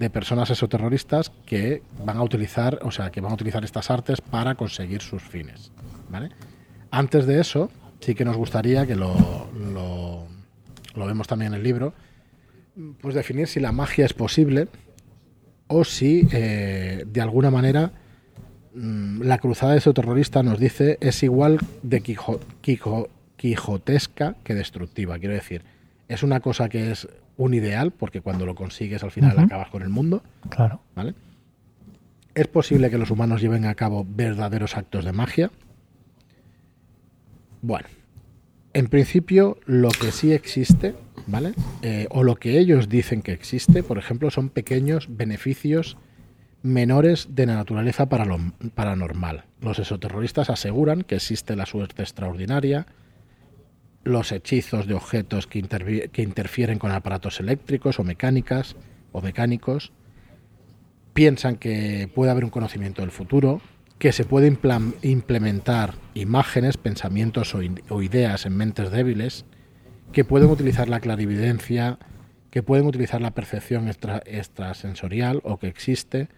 de 0.00 0.08
personas 0.08 0.48
exoterroristas 0.48 1.30
que 1.44 1.82
van 2.06 2.16
a 2.16 2.22
utilizar, 2.22 2.78
o 2.82 2.90
sea, 2.90 3.10
que 3.10 3.20
van 3.20 3.32
a 3.32 3.34
utilizar 3.34 3.62
estas 3.64 3.90
artes 3.90 4.22
para 4.22 4.54
conseguir 4.54 5.02
sus 5.02 5.22
fines. 5.22 5.70
¿vale? 6.08 6.30
Antes 6.90 7.26
de 7.26 7.38
eso, 7.38 7.70
sí 8.00 8.14
que 8.14 8.24
nos 8.24 8.38
gustaría 8.38 8.86
que 8.86 8.96
lo, 8.96 9.14
lo, 9.74 10.26
lo 10.94 11.06
vemos 11.06 11.26
también 11.28 11.52
en 11.52 11.58
el 11.58 11.64
libro, 11.64 11.92
pues 13.02 13.14
definir 13.14 13.46
si 13.46 13.60
la 13.60 13.72
magia 13.72 14.06
es 14.06 14.14
posible 14.14 14.68
o 15.66 15.84
si 15.84 16.26
eh, 16.32 17.04
de 17.06 17.20
alguna 17.20 17.50
manera 17.50 17.92
mm, 18.74 19.20
la 19.20 19.36
cruzada 19.36 19.72
de 19.72 19.78
ese 19.80 19.92
terrorista 19.92 20.42
nos 20.42 20.58
dice 20.58 20.96
es 21.02 21.22
igual 21.22 21.58
de 21.82 22.00
quijo- 22.00 22.40
quijotesca 23.36 24.36
que 24.44 24.54
destructiva. 24.54 25.18
Quiero 25.18 25.34
decir, 25.34 25.62
es 26.08 26.22
una 26.22 26.40
cosa 26.40 26.70
que 26.70 26.90
es 26.90 27.06
un 27.40 27.54
ideal, 27.54 27.90
porque 27.90 28.20
cuando 28.20 28.44
lo 28.44 28.54
consigues 28.54 29.02
al 29.02 29.10
final 29.10 29.38
acabas 29.38 29.70
con 29.70 29.82
el 29.82 29.88
mundo, 29.88 30.22
Claro. 30.50 30.82
¿vale? 30.94 31.14
Es 32.34 32.46
posible 32.46 32.90
que 32.90 32.98
los 32.98 33.10
humanos 33.10 33.40
lleven 33.40 33.64
a 33.64 33.74
cabo 33.74 34.06
verdaderos 34.08 34.76
actos 34.76 35.04
de 35.06 35.12
magia. 35.12 35.50
Bueno, 37.62 37.88
en 38.74 38.88
principio 38.88 39.58
lo 39.64 39.88
que 39.88 40.12
sí 40.12 40.32
existe, 40.32 40.94
¿vale? 41.26 41.54
Eh, 41.82 42.06
o 42.10 42.22
lo 42.24 42.36
que 42.36 42.58
ellos 42.58 42.88
dicen 42.88 43.22
que 43.22 43.32
existe, 43.32 43.82
por 43.82 43.96
ejemplo, 43.98 44.30
son 44.30 44.50
pequeños 44.50 45.08
beneficios 45.10 45.96
menores 46.62 47.28
de 47.34 47.46
la 47.46 47.54
naturaleza 47.54 48.10
para 48.10 48.26
lo 48.26 48.38
paranormal. 48.74 49.44
Los 49.62 49.78
exoterroristas 49.78 50.50
aseguran 50.50 51.02
que 51.02 51.16
existe 51.16 51.56
la 51.56 51.64
suerte 51.64 52.02
extraordinaria, 52.02 52.86
los 54.04 54.32
hechizos 54.32 54.86
de 54.86 54.94
objetos 54.94 55.46
que, 55.46 55.62
que 56.12 56.22
interfieren 56.22 56.78
con 56.78 56.90
aparatos 56.90 57.40
eléctricos 57.40 57.98
o 57.98 58.04
mecánicas 58.04 58.76
o 59.12 59.20
mecánicos, 59.20 59.92
piensan 61.12 61.56
que 61.56 62.10
puede 62.14 62.30
haber 62.30 62.44
un 62.44 62.50
conocimiento 62.50 63.02
del 63.02 63.10
futuro, 63.10 63.60
que 63.98 64.12
se 64.12 64.24
puede 64.24 64.46
implementar 65.02 65.94
imágenes, 66.14 66.78
pensamientos 66.78 67.54
o, 67.54 67.60
o 67.90 68.02
ideas 68.02 68.46
en 68.46 68.56
mentes 68.56 68.90
débiles, 68.90 69.44
que 70.12 70.24
pueden 70.24 70.48
utilizar 70.48 70.88
la 70.88 71.00
clarividencia, 71.00 71.98
que 72.50 72.62
pueden 72.62 72.86
utilizar 72.86 73.20
la 73.20 73.32
percepción 73.32 73.88
extra- 73.88 74.22
extrasensorial 74.24 75.40
o 75.44 75.58
que 75.58 75.68
existe 75.68 76.28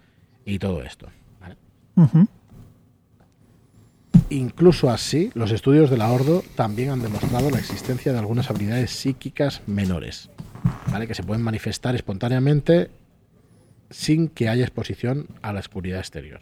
y 0.45 0.59
todo 0.59 0.83
esto. 0.83 1.09
Incluso 4.33 4.89
así, 4.89 5.31
los 5.35 5.51
estudios 5.51 5.91
de 5.91 5.99
la 5.99 6.11
Ordo 6.11 6.43
también 6.55 6.89
han 6.89 7.03
demostrado 7.03 7.51
la 7.51 7.59
existencia 7.59 8.12
de 8.12 8.19
algunas 8.19 8.49
habilidades 8.49 8.91
psíquicas 8.91 9.61
menores, 9.67 10.31
¿vale? 10.91 11.07
que 11.07 11.15
se 11.15 11.23
pueden 11.23 11.43
manifestar 11.43 11.95
espontáneamente 11.95 12.91
sin 13.91 14.29
que 14.29 14.49
haya 14.49 14.65
exposición 14.65 15.27
a 15.43 15.53
la 15.53 15.61
oscuridad 15.61 15.99
exterior. 15.99 16.41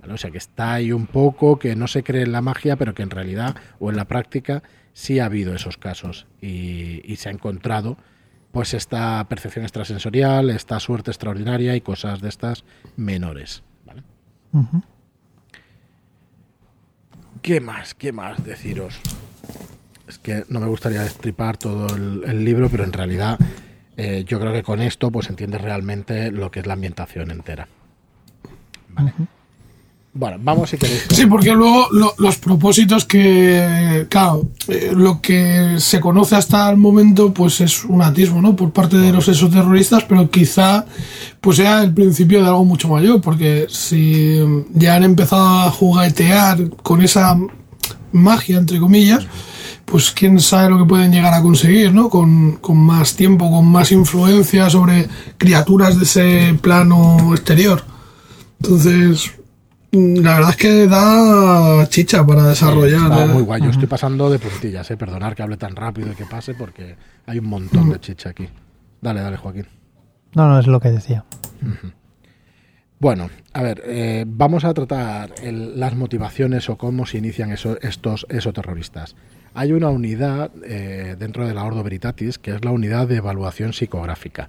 ¿vale? 0.00 0.12
O 0.12 0.16
sea 0.16 0.30
que 0.30 0.38
está 0.38 0.74
ahí 0.74 0.92
un 0.92 1.08
poco 1.08 1.58
que 1.58 1.74
no 1.74 1.88
se 1.88 2.04
cree 2.04 2.22
en 2.22 2.30
la 2.30 2.40
magia, 2.40 2.76
pero 2.76 2.94
que 2.94 3.02
en 3.02 3.10
realidad 3.10 3.56
o 3.80 3.90
en 3.90 3.96
la 3.96 4.04
práctica 4.04 4.62
sí 4.92 5.18
ha 5.18 5.24
habido 5.24 5.56
esos 5.56 5.78
casos 5.78 6.26
y, 6.40 7.16
se 7.16 7.30
ha 7.30 7.32
encontrado 7.32 7.96
pues 8.52 8.74
esta 8.74 9.26
percepción 9.28 9.64
extrasensorial, 9.64 10.50
esta 10.50 10.78
suerte 10.78 11.10
extraordinaria 11.10 11.74
y 11.74 11.80
cosas 11.80 12.20
de 12.20 12.28
estas 12.28 12.64
menores. 12.96 13.64
¿vale? 13.84 14.04
¿Qué 17.42 17.60
más? 17.60 17.94
¿Qué 17.94 18.12
más 18.12 18.44
deciros? 18.44 19.00
Es 20.06 20.18
que 20.18 20.44
no 20.48 20.60
me 20.60 20.66
gustaría 20.68 21.02
destripar 21.02 21.56
todo 21.56 21.94
el, 21.96 22.44
libro, 22.44 22.68
pero 22.70 22.84
en 22.84 22.92
realidad 22.92 23.36
eh, 23.96 24.24
yo 24.24 24.38
creo 24.38 24.52
que 24.52 24.62
con 24.62 24.80
esto 24.80 25.10
pues 25.10 25.28
entiendes 25.28 25.60
realmente 25.60 26.30
lo 26.30 26.52
que 26.52 26.60
es 26.60 26.66
la 26.66 26.74
ambientación 26.74 27.32
entera. 27.32 27.66
Vale. 28.90 29.12
Bueno, 30.14 30.36
vamos 30.42 30.68
si 30.68 30.76
queréis. 30.76 31.06
Sí, 31.10 31.24
porque 31.24 31.52
luego 31.52 31.86
lo- 31.90 32.14
los 32.18 32.36
propósitos 32.36 33.06
que, 33.06 34.06
claro, 34.10 34.46
eh, 34.68 34.92
lo 34.94 35.22
que 35.22 35.76
se 35.78 36.00
conoce 36.00 36.36
hasta 36.36 36.68
el 36.70 36.76
momento, 36.76 37.32
pues 37.32 37.62
es 37.62 37.82
un 37.86 38.02
atisbo, 38.02 38.42
¿no? 38.42 38.54
Por 38.54 38.72
parte 38.72 38.98
de 38.98 39.10
los 39.10 39.26
exoterroristas, 39.28 40.04
pero 40.06 40.30
quizá, 40.30 40.84
pues 41.40 41.56
sea 41.56 41.82
el 41.82 41.94
principio 41.94 42.42
de 42.42 42.48
algo 42.48 42.64
mucho 42.66 42.88
mayor, 42.88 43.22
porque 43.22 43.66
si 43.70 44.38
ya 44.74 44.96
han 44.96 45.04
empezado 45.04 45.46
a 45.60 45.70
juguetear 45.70 46.68
con 46.82 47.00
esa 47.00 47.38
magia, 48.12 48.58
entre 48.58 48.78
comillas, 48.78 49.26
pues 49.86 50.10
quién 50.10 50.38
sabe 50.40 50.68
lo 50.68 50.78
que 50.78 50.84
pueden 50.84 51.10
llegar 51.10 51.32
a 51.32 51.40
conseguir, 51.40 51.90
¿no? 51.94 52.10
Con, 52.10 52.56
con 52.56 52.76
más 52.76 53.16
tiempo, 53.16 53.50
con 53.50 53.66
más 53.66 53.90
influencia 53.92 54.68
sobre 54.68 55.08
criaturas 55.38 55.96
de 55.98 56.04
ese 56.04 56.58
plano 56.60 57.32
exterior. 57.32 57.82
Entonces, 58.62 59.32
la 59.92 60.34
verdad 60.36 60.50
es 60.50 60.56
que 60.56 60.86
da 60.86 61.86
chicha 61.88 62.24
para 62.26 62.44
desarrollar. 62.48 63.10
Está 63.10 63.24
¿eh? 63.24 63.28
muy 63.28 63.42
guay. 63.42 63.62
Yo 63.62 63.70
estoy 63.70 63.86
pasando 63.86 64.30
de 64.30 64.38
puntillas, 64.38 64.90
eh. 64.90 64.96
Perdonar 64.96 65.34
que 65.34 65.42
hable 65.42 65.56
tan 65.58 65.76
rápido 65.76 66.10
y 66.12 66.14
que 66.14 66.24
pase 66.24 66.54
porque 66.54 66.96
hay 67.26 67.38
un 67.38 67.46
montón 67.46 67.90
de 67.90 68.00
chicha 68.00 68.30
aquí. 68.30 68.48
Dale, 69.00 69.20
dale, 69.20 69.36
Joaquín. 69.36 69.66
No, 70.34 70.48
no 70.48 70.58
es 70.58 70.66
lo 70.66 70.80
que 70.80 70.90
decía. 70.90 71.24
Bueno, 72.98 73.30
a 73.52 73.62
ver, 73.62 73.82
eh, 73.84 74.24
vamos 74.26 74.64
a 74.64 74.72
tratar 74.72 75.34
el- 75.42 75.78
las 75.78 75.94
motivaciones 75.96 76.70
o 76.70 76.78
cómo 76.78 77.04
se 77.04 77.18
inician 77.18 77.50
eso- 77.50 77.78
estos 77.82 78.26
esoterroristas. 78.30 79.16
Hay 79.54 79.72
una 79.72 79.88
unidad 79.90 80.50
eh, 80.64 81.16
dentro 81.18 81.46
de 81.46 81.52
la 81.52 81.64
Ordo 81.64 81.82
Veritatis 81.82 82.38
que 82.38 82.52
es 82.54 82.64
la 82.64 82.70
unidad 82.70 83.08
de 83.08 83.16
evaluación 83.16 83.72
psicográfica. 83.72 84.48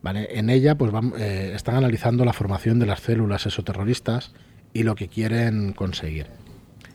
¿vale? 0.00 0.38
En 0.38 0.48
ella 0.48 0.76
pues, 0.78 0.92
eh, 1.18 1.52
están 1.56 1.74
analizando 1.74 2.24
la 2.24 2.32
formación 2.32 2.78
de 2.78 2.86
las 2.86 3.00
células 3.00 3.44
esoterroristas 3.46 4.32
y 4.78 4.84
lo 4.84 4.94
que 4.94 5.08
quieren 5.08 5.72
conseguir. 5.72 6.28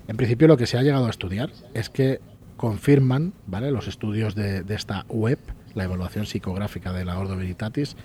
En 0.08 0.16
principio 0.16 0.48
lo 0.48 0.56
que 0.56 0.68
se 0.68 0.78
ha 0.78 0.84
llegado 0.84 1.06
a 1.06 1.10
estudiar 1.10 1.52
es 1.74 1.90
que 1.90 2.22
confirman 2.56 3.34
¿vale? 3.46 3.72
los 3.72 3.90
estudios 3.90 4.36
de, 4.36 4.64
esta 4.70 5.06
web, 5.10 5.38
la 5.76 5.84
evaluación 5.84 6.26
psicográfica 6.26 6.94
de 6.94 7.04
la 7.04 7.20
Ordo 7.20 7.36
Veritatis, 7.36 7.98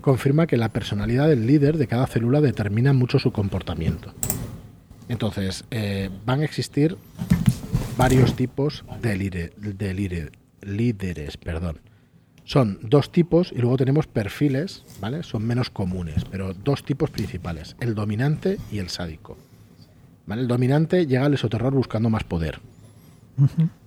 confirma 0.00 0.46
que 0.46 0.56
la 0.56 0.70
personalidad 0.70 1.28
del 1.28 1.46
líder 1.46 1.76
de 1.76 1.86
cada 1.86 2.06
célula 2.06 2.40
determina 2.40 2.94
mucho 2.94 3.18
su 3.18 3.30
comportamiento. 3.30 4.14
Entonces, 5.10 5.64
eh, 5.70 6.08
van 6.24 6.40
a 6.40 6.44
existir 6.44 6.96
varios 7.98 8.36
tipos 8.36 8.86
de, 9.02 9.16
líderes. 10.62 11.36
Perdón. 11.36 11.78
Son 12.48 12.78
dos 12.80 13.10
tipos 13.10 13.50
y 13.52 13.58
luego 13.58 13.76
tenemos 13.76 14.06
perfiles, 14.06 14.84
¿vale? 15.00 15.24
Son 15.24 15.44
menos 15.44 15.68
comunes, 15.68 16.24
pero 16.30 16.54
dos 16.54 16.84
tipos 16.84 17.10
principales, 17.10 17.74
el 17.80 17.94
dominante 17.96 18.58
y 18.70 18.78
el 18.78 18.88
sádico. 18.88 19.36
¿Vale? 20.26 20.42
El 20.42 20.48
dominante 20.48 21.06
llega 21.06 21.26
al 21.26 21.34
esoterror 21.34 21.74
buscando 21.74 22.08
más 22.08 22.22
poder. 22.22 22.60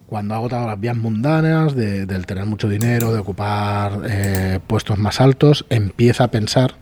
Cuando 0.08 0.34
ha 0.34 0.38
agotado 0.38 0.68
las 0.68 0.80
vías 0.80 0.98
mundanas, 0.98 1.74
de- 1.74 2.06
del 2.06 2.25
tener 2.25 2.46
mucho 2.46 2.68
dinero, 2.68 3.13
de 3.13 3.20
ocupar 3.20 4.01
eh, 4.10 4.60
puestos 4.68 4.98
más 4.98 5.22
altos, 5.22 5.66
empieza 5.70 6.25
a 6.25 6.32
pensar 6.32 6.75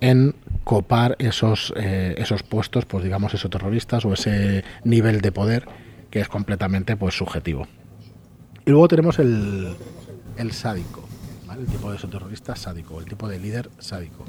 en 0.00 0.34
copar 0.64 1.14
esos, 1.20 1.72
eh, 1.76 2.16
esos 2.18 2.42
puestos, 2.42 2.84
pues 2.84 3.04
digamos, 3.04 3.32
esos 3.32 3.50
terroristas 3.50 4.04
o 4.04 4.12
ese 4.12 4.64
nivel 4.82 5.20
de 5.20 5.30
poder 5.30 5.68
que 6.10 6.20
es 6.20 6.28
completamente 6.28 6.96
pues 6.96 7.14
subjetivo. 7.16 7.68
Y 8.66 8.70
luego 8.70 8.88
tenemos 8.88 9.18
el, 9.20 9.74
el 10.36 10.52
sádico, 10.52 11.04
¿vale? 11.46 11.62
el 11.62 11.66
tipo 11.68 11.90
de 11.90 11.96
esoterrorista 11.96 12.56
sádico, 12.56 12.98
el 13.00 13.06
tipo 13.06 13.28
de 13.28 13.38
líder 13.38 13.70
sádico. 13.78 14.24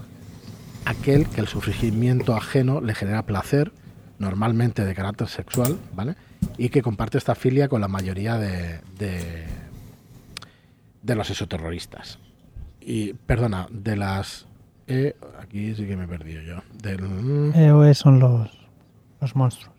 Aquel 0.85 1.27
que 1.27 1.41
el 1.41 1.47
sufrimiento 1.47 2.35
ajeno 2.35 2.79
le 2.81 2.95
genera 2.95 3.25
placer, 3.25 3.71
normalmente 4.19 4.85
de 4.85 4.95
carácter 4.95 5.27
sexual, 5.27 5.77
¿vale? 5.93 6.15
Y 6.57 6.69
que 6.69 6.81
comparte 6.81 7.17
esta 7.17 7.35
filia 7.35 7.67
con 7.67 7.81
la 7.81 7.87
mayoría 7.87 8.37
de, 8.37 8.79
de, 8.97 9.45
de 11.03 11.15
los 11.15 11.29
esoterroristas. 11.29 12.19
Y, 12.79 13.13
perdona, 13.13 13.67
de 13.69 13.97
las... 13.97 14.47
eh, 14.87 15.15
aquí 15.39 15.75
sí 15.75 15.85
que 15.85 15.97
me 15.97 16.05
he 16.05 16.07
perdido 16.07 16.41
yo. 16.41 16.61
Del, 16.81 17.51
EOE 17.53 17.93
son 17.93 18.19
los, 18.19 18.49
los 19.19 19.35
monstruos. 19.35 19.75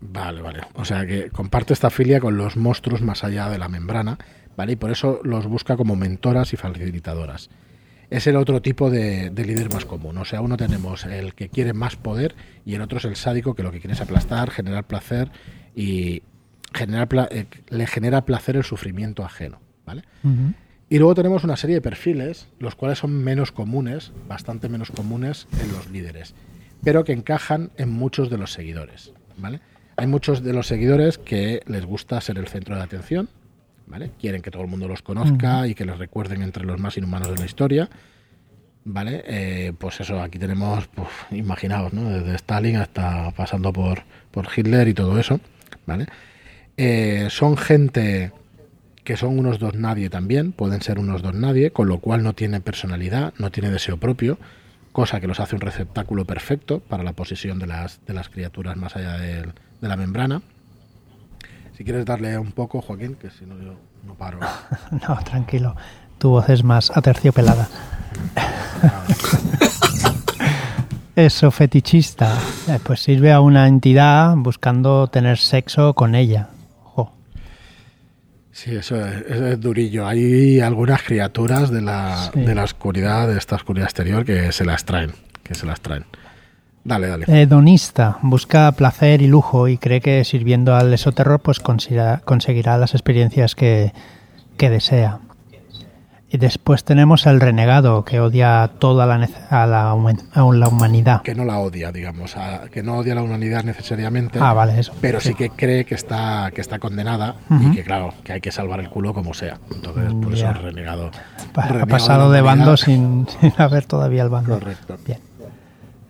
Vale, 0.00 0.42
vale. 0.42 0.60
O 0.74 0.84
sea 0.84 1.06
que 1.06 1.30
comparte 1.30 1.72
esta 1.72 1.88
filia 1.88 2.20
con 2.20 2.36
los 2.36 2.58
monstruos 2.58 3.00
más 3.00 3.24
allá 3.24 3.48
de 3.48 3.56
la 3.58 3.68
membrana, 3.68 4.18
¿vale? 4.56 4.72
Y 4.72 4.76
por 4.76 4.90
eso 4.90 5.20
los 5.22 5.46
busca 5.46 5.76
como 5.76 5.96
mentoras 5.96 6.52
y 6.52 6.56
facilitadoras. 6.56 7.50
Es 8.08 8.26
el 8.26 8.36
otro 8.36 8.62
tipo 8.62 8.88
de, 8.88 9.30
de 9.30 9.44
líder 9.44 9.72
más 9.72 9.84
común. 9.84 10.16
O 10.18 10.24
sea, 10.24 10.40
uno 10.40 10.56
tenemos 10.56 11.04
el 11.04 11.34
que 11.34 11.48
quiere 11.48 11.72
más 11.72 11.96
poder 11.96 12.36
y 12.64 12.74
el 12.74 12.82
otro 12.82 12.98
es 12.98 13.04
el 13.04 13.16
sádico 13.16 13.54
que 13.54 13.64
lo 13.64 13.72
que 13.72 13.80
quiere 13.80 13.94
es 13.94 14.00
aplastar, 14.00 14.50
generar 14.50 14.84
placer 14.84 15.30
y 15.74 16.22
generar 16.76 17.08
eh, 17.30 17.46
le 17.68 17.86
genera 17.86 18.24
placer 18.24 18.56
el 18.56 18.64
sufrimiento 18.64 19.24
ajeno, 19.24 19.60
¿vale? 19.84 20.02
Y 20.88 20.98
luego 20.98 21.14
tenemos 21.14 21.42
una 21.42 21.56
serie 21.56 21.76
de 21.76 21.80
perfiles, 21.80 22.48
los 22.60 22.76
cuales 22.76 22.98
son 22.98 23.12
menos 23.12 23.50
comunes, 23.50 24.12
bastante 24.28 24.68
menos 24.68 24.90
comunes 24.90 25.48
en 25.60 25.72
los 25.72 25.90
líderes, 25.90 26.34
pero 26.84 27.02
que 27.02 27.12
encajan 27.12 27.70
en 27.76 27.90
muchos 27.90 28.30
de 28.30 28.38
los 28.38 28.52
seguidores, 28.52 29.12
¿vale? 29.36 29.60
Hay 29.96 30.06
muchos 30.06 30.44
de 30.44 30.52
los 30.52 30.66
seguidores 30.66 31.18
que 31.18 31.62
les 31.66 31.86
gusta 31.86 32.20
ser 32.20 32.38
el 32.38 32.46
centro 32.46 32.76
de 32.76 32.82
atención, 32.82 33.28
¿vale? 33.86 34.10
Quieren 34.20 34.42
que 34.42 34.50
todo 34.50 34.62
el 34.62 34.68
mundo 34.68 34.88
los 34.88 35.02
conozca 35.02 35.66
y 35.66 35.74
que 35.74 35.84
les 35.84 35.98
recuerden 35.98 36.42
entre 36.42 36.64
los 36.64 36.80
más 36.80 36.96
inhumanos 36.96 37.28
de 37.28 37.36
la 37.36 37.44
historia, 37.44 37.88
¿vale? 38.84 39.22
Eh, 39.26 39.72
pues 39.78 40.00
eso, 40.00 40.20
aquí 40.20 40.38
tenemos, 40.38 40.86
pues, 40.88 41.08
imaginaos, 41.30 41.92
¿no? 41.92 42.08
Desde 42.08 42.34
Stalin 42.36 42.76
hasta 42.76 43.30
pasando 43.32 43.72
por, 43.72 44.02
por 44.30 44.48
Hitler 44.54 44.88
y 44.88 44.94
todo 44.94 45.18
eso, 45.18 45.40
¿vale? 45.86 46.06
Eh, 46.76 47.28
son 47.30 47.56
gente 47.56 48.32
que 49.04 49.16
son 49.16 49.38
unos 49.38 49.60
dos 49.60 49.74
nadie 49.74 50.10
también, 50.10 50.52
pueden 50.52 50.82
ser 50.82 50.98
unos 50.98 51.22
dos 51.22 51.34
nadie, 51.34 51.70
con 51.70 51.86
lo 51.88 51.98
cual 51.98 52.24
no 52.24 52.32
tiene 52.32 52.60
personalidad, 52.60 53.34
no 53.38 53.50
tiene 53.52 53.70
deseo 53.70 53.98
propio, 53.98 54.36
cosa 54.90 55.20
que 55.20 55.28
los 55.28 55.38
hace 55.38 55.54
un 55.54 55.60
receptáculo 55.60 56.24
perfecto 56.24 56.80
para 56.80 57.04
la 57.04 57.12
posición 57.12 57.60
de 57.60 57.68
las, 57.68 58.04
de 58.04 58.14
las 58.14 58.28
criaturas 58.28 58.76
más 58.76 58.96
allá 58.96 59.16
de, 59.16 59.42
de 59.42 59.88
la 59.88 59.96
membrana. 59.96 60.42
Si 61.76 61.84
quieres 61.84 62.06
darle 62.06 62.38
un 62.38 62.52
poco, 62.52 62.80
Joaquín, 62.80 63.16
que 63.16 63.30
si 63.30 63.44
no 63.44 63.58
yo 63.58 63.74
no 64.06 64.14
paro. 64.14 64.38
no, 65.08 65.18
tranquilo. 65.24 65.76
Tu 66.18 66.30
voz 66.30 66.48
es 66.48 66.64
más 66.64 66.90
aterciopelada. 66.96 67.68
Eso, 71.16 71.50
fetichista. 71.50 72.36
Eh, 72.68 72.78
pues 72.82 73.00
sirve 73.00 73.32
a 73.32 73.40
una 73.40 73.66
entidad 73.68 74.34
buscando 74.36 75.06
tener 75.08 75.38
sexo 75.38 75.94
con 75.94 76.14
ella. 76.14 76.48
Ojo. 76.84 77.12
Sí, 78.52 78.74
eso 78.76 78.96
es, 79.04 79.24
eso 79.26 79.46
es 79.46 79.58
durillo. 79.60 80.06
Hay 80.06 80.60
algunas 80.60 81.02
criaturas 81.02 81.70
de 81.70 81.80
la, 81.80 82.30
Sí. 82.34 82.40
de 82.40 82.54
la 82.54 82.64
oscuridad, 82.64 83.28
de 83.28 83.38
esta 83.38 83.56
oscuridad 83.56 83.86
exterior, 83.86 84.26
que 84.26 84.52
se 84.52 84.66
las 84.66 84.84
traen. 84.84 85.12
Que 85.42 85.54
se 85.54 85.64
las 85.64 85.80
traen. 85.80 86.04
Dale, 86.86 87.08
dale. 87.08 87.24
Hedonista. 87.42 88.18
Busca 88.22 88.70
placer 88.72 89.20
y 89.22 89.26
lujo 89.26 89.66
y 89.68 89.76
cree 89.76 90.00
que 90.00 90.24
sirviendo 90.24 90.76
al 90.76 90.92
esoterror 90.94 91.40
pues 91.40 91.58
conseguirá, 91.60 92.22
las 92.78 92.94
experiencias 92.94 93.54
que, 93.54 93.92
que 94.56 94.70
desea. 94.70 95.18
Y 96.28 96.38
después 96.38 96.82
tenemos 96.84 97.24
el 97.26 97.40
renegado 97.40 98.04
que 98.04 98.18
odia 98.20 98.68
toda 98.80 99.06
la, 99.06 99.14
a 99.48 99.66
la, 99.66 99.90
a 99.92 100.42
la 100.52 100.68
humanidad. 100.68 101.22
Que 101.22 101.36
no 101.36 101.44
la 101.44 101.58
odia, 101.60 101.92
digamos. 101.92 102.36
a- 102.36 102.62
que 102.68 102.82
no 102.82 102.96
odia 102.98 103.12
a 103.12 103.16
la 103.16 103.22
humanidad 103.22 103.62
necesariamente. 103.62 104.38
Ah, 104.40 104.52
vale, 104.52 104.78
eso. 104.78 104.92
pero 105.00 105.20
sí 105.20 105.34
que 105.34 105.50
cree 105.50 105.84
que 105.84 105.94
está 105.94 106.50
que 106.54 106.60
está 106.60 106.78
condenada 106.80 107.36
y 107.48 107.70
que 107.76 107.84
claro 107.84 108.12
que 108.24 108.32
hay 108.32 108.40
que 108.40 108.50
salvar 108.50 108.80
el 108.80 108.88
culo 108.90 109.14
como 109.14 109.34
sea 109.34 109.58
entonces 109.74 110.12
por 110.14 110.34
eso 110.34 110.50
es 110.50 110.58
renegado 110.62 111.10
Ha 111.54 111.62
renegado 111.68 111.86
pasado 111.86 112.30
de 112.32 112.40
bando 112.42 112.76
sin, 112.76 113.26
sin 113.40 113.52
haber 113.56 113.86
todavía 113.86 114.22
el 114.24 114.28
bando. 114.28 114.58
correcto 114.58 114.96
Bien. 115.06 115.18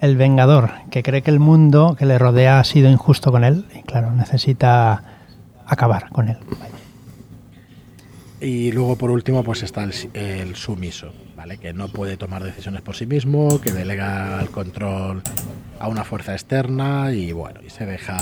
El 0.07 0.17
vengador, 0.17 0.71
que 0.91 1.03
cree 1.03 1.23
que 1.23 1.31
el 1.33 1.41
mundo 1.41 1.97
que 1.99 2.07
le 2.07 2.17
rodea 2.19 2.61
ha 2.61 2.65
sido 2.65 2.89
injusto 2.89 3.33
con 3.33 3.43
él 3.43 3.67
y 3.75 3.83
claro, 3.83 4.13
necesita 4.13 5.03
acabar 5.67 6.09
con 6.11 6.29
él. 6.29 6.39
y 8.41 8.71
luego 8.71 8.97
por 8.97 9.11
último 9.11 9.43
pues 9.43 9.63
está 9.63 9.83
el, 9.83 9.93
el 10.15 10.55
sumiso 10.57 11.13
vale 11.37 11.59
que 11.59 11.73
no 11.73 11.89
puede 11.89 12.17
tomar 12.17 12.45
decisiones 12.45 12.83
por 12.83 12.95
sí 12.95 13.07
mismo 13.07 13.61
que 13.61 13.73
delega 13.73 14.41
el 14.43 14.51
control 14.51 15.23
a 15.81 15.89
una 15.89 16.05
fuerza 16.05 16.33
externa 16.35 17.13
y 17.13 17.33
bueno 17.33 17.61
y 17.67 17.71
se 17.71 17.87
deja 17.87 18.15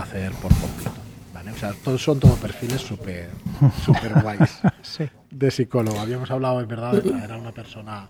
hacer 0.00 0.30
por 0.32 0.52
completo 0.54 0.92
vale 1.34 1.50
o 1.50 1.56
sea 1.56 1.72
todos 1.82 2.02
son 2.04 2.20
todos 2.20 2.38
perfiles 2.38 2.82
súper 2.82 3.30
súper 3.84 4.12
guays 4.22 4.60
Sí. 4.82 5.04
de 5.30 5.50
psicólogo. 5.50 5.98
Habíamos 6.00 6.30
hablado, 6.30 6.60
en 6.60 6.68
verdad, 6.68 6.94
era 7.24 7.36
una 7.38 7.52
persona 7.52 8.08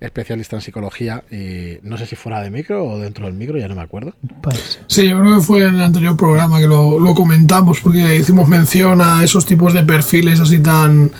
especialista 0.00 0.56
en 0.56 0.62
psicología 0.62 1.22
y 1.30 1.78
no 1.82 1.98
sé 1.98 2.06
si 2.06 2.16
fuera 2.16 2.40
de 2.40 2.50
micro 2.50 2.84
o 2.84 2.98
dentro 2.98 3.26
del 3.26 3.34
micro, 3.34 3.58
ya 3.58 3.68
no 3.68 3.74
me 3.74 3.82
acuerdo. 3.82 4.14
Pues 4.42 4.80
Sí, 4.86 5.08
yo 5.08 5.20
creo 5.20 5.36
que 5.36 5.42
fue 5.42 5.62
en 5.62 5.74
el 5.74 5.82
anterior 5.82 6.16
programa 6.16 6.58
que 6.58 6.66
lo, 6.66 6.98
lo 6.98 7.14
comentamos, 7.14 7.80
porque 7.80 8.16
hicimos 8.16 8.48
mención 8.48 9.00
a 9.02 9.22
esos 9.22 9.44
tipos 9.44 9.74
de 9.74 9.82
perfiles 9.84 10.40
así 10.40 10.58
tan 10.58 11.10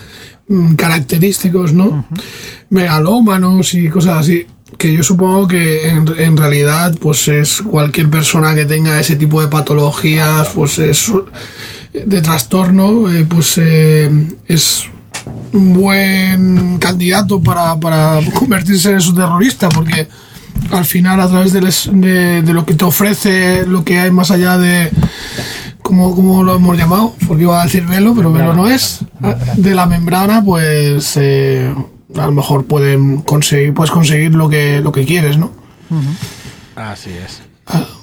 mm, 0.49 0.75
característicos, 0.75 1.73
¿no? 1.75 2.07
Megalómanos 2.71 3.75
y 3.75 3.89
cosas 3.89 4.19
así. 4.19 4.47
Que 4.79 4.93
yo 4.93 5.03
supongo 5.03 5.49
que 5.49 5.89
en, 5.89 6.07
en 6.17 6.37
realidad, 6.37 6.97
pues 7.01 7.29
es 7.29 7.61
cualquier 7.61 8.09
persona 8.09 8.55
que 8.55 8.65
tenga 8.65 8.99
ese 8.99 9.17
tipo 9.17 9.43
de 9.43 9.49
patologías, 9.49 10.49
pues 10.55 10.79
es 10.79 11.13
de 11.93 12.23
trastorno, 12.23 13.13
eh, 13.13 13.27
pues 13.29 13.59
eh, 13.59 14.11
es 14.47 14.89
un 15.53 15.75
buen 15.75 16.79
candidato 16.79 17.41
para, 17.43 17.79
para 17.79 18.21
convertirse 18.35 18.91
en 18.91 18.99
eso 18.99 19.15
terrorista, 19.15 19.69
porque 19.69 20.09
al 20.71 20.85
final 20.85 21.21
a 21.21 21.29
través 21.29 21.53
de, 21.53 22.43
de 22.43 22.53
lo 22.53 22.65
que 22.65 22.75
te 22.75 22.85
ofrece, 22.85 23.67
lo 23.67 23.85
que 23.85 23.99
hay 23.99 24.11
más 24.11 24.31
allá 24.31 24.59
de, 24.59 24.91
como, 25.83 26.15
como 26.15 26.45
lo 26.45 26.55
hemos 26.55 26.79
llamado, 26.79 27.15
porque 27.27 27.43
iba 27.43 27.61
a 27.61 27.65
decir 27.65 27.85
velo, 27.85 28.15
pero 28.15 28.33
velo 28.33 28.55
no 28.55 28.69
es, 28.69 29.01
de 29.57 29.75
la 29.75 29.87
membrana, 29.87 30.41
pues 30.45 31.17
eh, 31.17 31.75
a 32.17 32.27
lo 32.27 32.33
mejor 32.33 32.67
pueden 32.67 33.23
conseguir, 33.23 33.75
puedes 33.75 33.91
conseguir 33.91 34.35
lo 34.35 34.49
que, 34.49 34.81
lo 34.81 34.93
que 34.93 35.05
quieres, 35.05 35.37
¿no? 35.37 35.51
Así 36.77 37.11
es. 37.11 37.43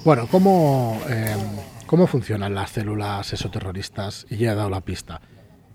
Bueno, 0.03 0.27
¿cómo, 0.29 0.99
eh, 1.09 1.35
¿cómo 1.85 2.07
funcionan 2.07 2.53
las 2.53 2.71
células 2.71 3.31
exoterroristas? 3.31 4.25
Y 4.29 4.35
ya 4.35 4.51
he 4.51 4.55
dado 4.55 4.69
la 4.69 4.81
pista. 4.81 5.21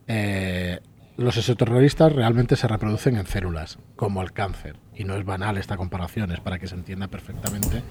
Eh, 0.07 0.81
los 1.17 1.37
exoterroristas 1.37 2.13
realmente 2.13 2.57
se 2.57 2.69
reproducen 2.69 3.17
en 3.17 3.27
células, 3.27 3.79
como 3.97 4.23
el 4.23 4.33
cáncer. 4.33 4.77
Y 4.95 5.05
no 5.05 5.17
es 5.17 5.25
banal 5.25 5.59
esta 5.59 5.77
comparación, 5.77 6.33
es 6.33 6.41
para 6.41 6.59
que 6.59 6.67
se 6.67 6.75
entienda 6.75 7.09
perfectamente 7.09 7.83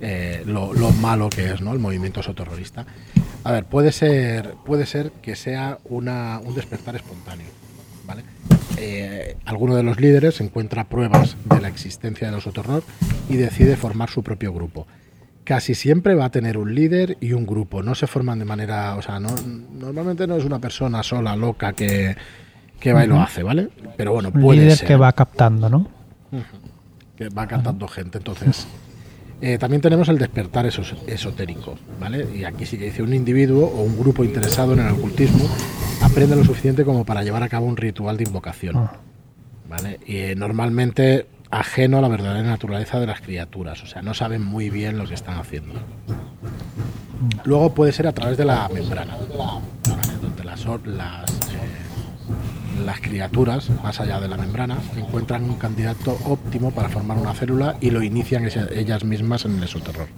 eh, 0.00 0.42
lo, 0.46 0.72
lo 0.72 0.90
malo 0.90 1.28
que 1.28 1.52
es 1.52 1.60
¿no? 1.60 1.72
el 1.72 1.78
movimiento 1.78 2.20
exoterrorista. 2.20 2.86
A 3.44 3.52
ver, 3.52 3.64
puede 3.64 3.92
ser, 3.92 4.54
puede 4.64 4.86
ser 4.86 5.12
que 5.22 5.36
sea 5.36 5.78
una, 5.84 6.40
un 6.44 6.54
despertar 6.54 6.96
espontáneo. 6.96 7.46
¿vale? 8.06 8.22
Eh, 8.78 9.36
alguno 9.44 9.76
de 9.76 9.82
los 9.82 10.00
líderes 10.00 10.40
encuentra 10.40 10.88
pruebas 10.88 11.36
de 11.44 11.60
la 11.60 11.68
existencia 11.68 12.26
del 12.26 12.38
exoterror 12.38 12.82
y 13.28 13.36
decide 13.36 13.76
formar 13.76 14.10
su 14.10 14.22
propio 14.22 14.52
grupo. 14.52 14.86
Casi 15.44 15.74
siempre 15.74 16.14
va 16.14 16.26
a 16.26 16.30
tener 16.30 16.56
un 16.56 16.74
líder 16.74 17.16
y 17.20 17.32
un 17.32 17.46
grupo. 17.46 17.82
No 17.82 17.94
se 17.94 18.06
forman 18.06 18.38
de 18.38 18.44
manera, 18.44 18.96
o 18.96 19.02
sea, 19.02 19.18
no, 19.18 19.34
normalmente 19.72 20.26
no 20.26 20.36
es 20.36 20.44
una 20.44 20.60
persona 20.60 21.02
sola, 21.02 21.34
loca, 21.34 21.72
que, 21.72 22.16
que 22.82 22.92
va 22.92 23.04
y 23.04 23.08
lo 23.08 23.20
hace, 23.20 23.42
¿vale? 23.42 23.68
Pero 23.96 24.12
bueno, 24.12 24.32
puede 24.32 24.60
líder 24.62 24.76
ser 24.78 24.88
que 24.88 24.96
va 24.96 25.12
captando, 25.12 25.68
¿no? 25.68 25.86
que 27.16 27.28
va 27.28 27.46
cantando 27.46 27.86
gente. 27.88 28.18
Entonces, 28.18 28.66
eh, 29.40 29.58
también 29.58 29.80
tenemos 29.82 30.08
el 30.08 30.18
despertar 30.18 30.66
esos- 30.66 30.96
esotérico, 31.06 31.76
¿vale? 32.00 32.26
Y 32.34 32.44
aquí 32.44 32.66
sí 32.66 32.78
que 32.78 32.86
dice 32.86 33.02
un 33.02 33.12
individuo 33.14 33.66
o 33.66 33.82
un 33.82 33.98
grupo 33.98 34.24
interesado 34.24 34.72
en 34.72 34.80
el 34.80 34.92
ocultismo 34.92 35.48
aprende 36.02 36.34
lo 36.36 36.44
suficiente 36.44 36.84
como 36.84 37.04
para 37.04 37.22
llevar 37.22 37.42
a 37.42 37.48
cabo 37.48 37.66
un 37.66 37.76
ritual 37.76 38.16
de 38.16 38.24
invocación, 38.24 38.76
Ah. 38.76 38.92
¿vale? 39.68 40.00
Y 40.06 40.16
eh, 40.16 40.34
normalmente 40.36 41.26
ajeno 41.50 41.98
a 41.98 42.00
la 42.00 42.08
verdadera 42.08 42.42
naturaleza 42.48 42.98
de 42.98 43.06
las 43.06 43.20
criaturas, 43.20 43.82
o 43.82 43.86
sea, 43.86 44.00
no 44.02 44.14
saben 44.14 44.42
muy 44.42 44.70
bien 44.70 44.96
lo 44.98 45.06
que 45.06 45.14
están 45.14 45.38
haciendo. 45.38 45.74
Luego 47.44 47.72
puede 47.74 47.92
ser 47.92 48.06
a 48.08 48.12
través 48.12 48.36
de 48.38 48.44
la 48.46 48.68
membrana, 48.68 49.16
¿vale? 49.38 50.18
donde 50.20 50.44
las, 50.44 50.64
las, 50.86 51.30
eh, 51.30 51.81
las 52.82 53.00
criaturas, 53.00 53.70
más 53.82 54.00
allá 54.00 54.20
de 54.20 54.28
la 54.28 54.36
membrana, 54.36 54.78
encuentran 54.96 55.44
un 55.44 55.56
candidato 55.56 56.18
óptimo 56.24 56.70
para 56.70 56.88
formar 56.88 57.16
una 57.18 57.34
célula 57.34 57.76
y 57.80 57.90
lo 57.90 58.02
inician 58.02 58.48
ellas 58.74 59.04
mismas 59.04 59.44
en 59.44 59.56
el 59.56 59.62
esoterror. 59.64 60.08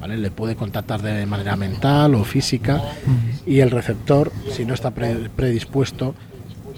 ¿vale? 0.00 0.16
Le 0.16 0.30
puede 0.30 0.54
contactar 0.56 1.02
de 1.02 1.26
manera 1.26 1.56
mental 1.56 2.14
o 2.14 2.24
física 2.24 2.80
y 3.46 3.60
el 3.60 3.70
receptor, 3.70 4.32
si 4.50 4.64
no 4.64 4.74
está 4.74 4.90
pre- 4.92 5.28
predispuesto, 5.34 6.14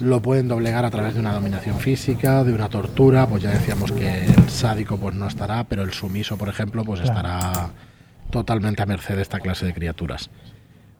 lo 0.00 0.22
pueden 0.22 0.48
doblegar 0.48 0.86
a 0.86 0.90
través 0.90 1.12
de 1.14 1.20
una 1.20 1.34
dominación 1.34 1.78
física, 1.78 2.42
de 2.44 2.54
una 2.54 2.70
tortura, 2.70 3.26
pues 3.26 3.42
ya 3.42 3.50
decíamos 3.50 3.92
que 3.92 4.24
el 4.24 4.48
sádico 4.48 4.96
pues 4.96 5.14
no 5.14 5.26
estará, 5.26 5.64
pero 5.64 5.82
el 5.82 5.92
sumiso, 5.92 6.38
por 6.38 6.48
ejemplo, 6.48 6.84
pues 6.84 7.00
estará 7.00 7.70
totalmente 8.30 8.82
a 8.82 8.86
merced 8.86 9.16
de 9.16 9.22
esta 9.22 9.40
clase 9.40 9.66
de 9.66 9.74
criaturas. 9.74 10.30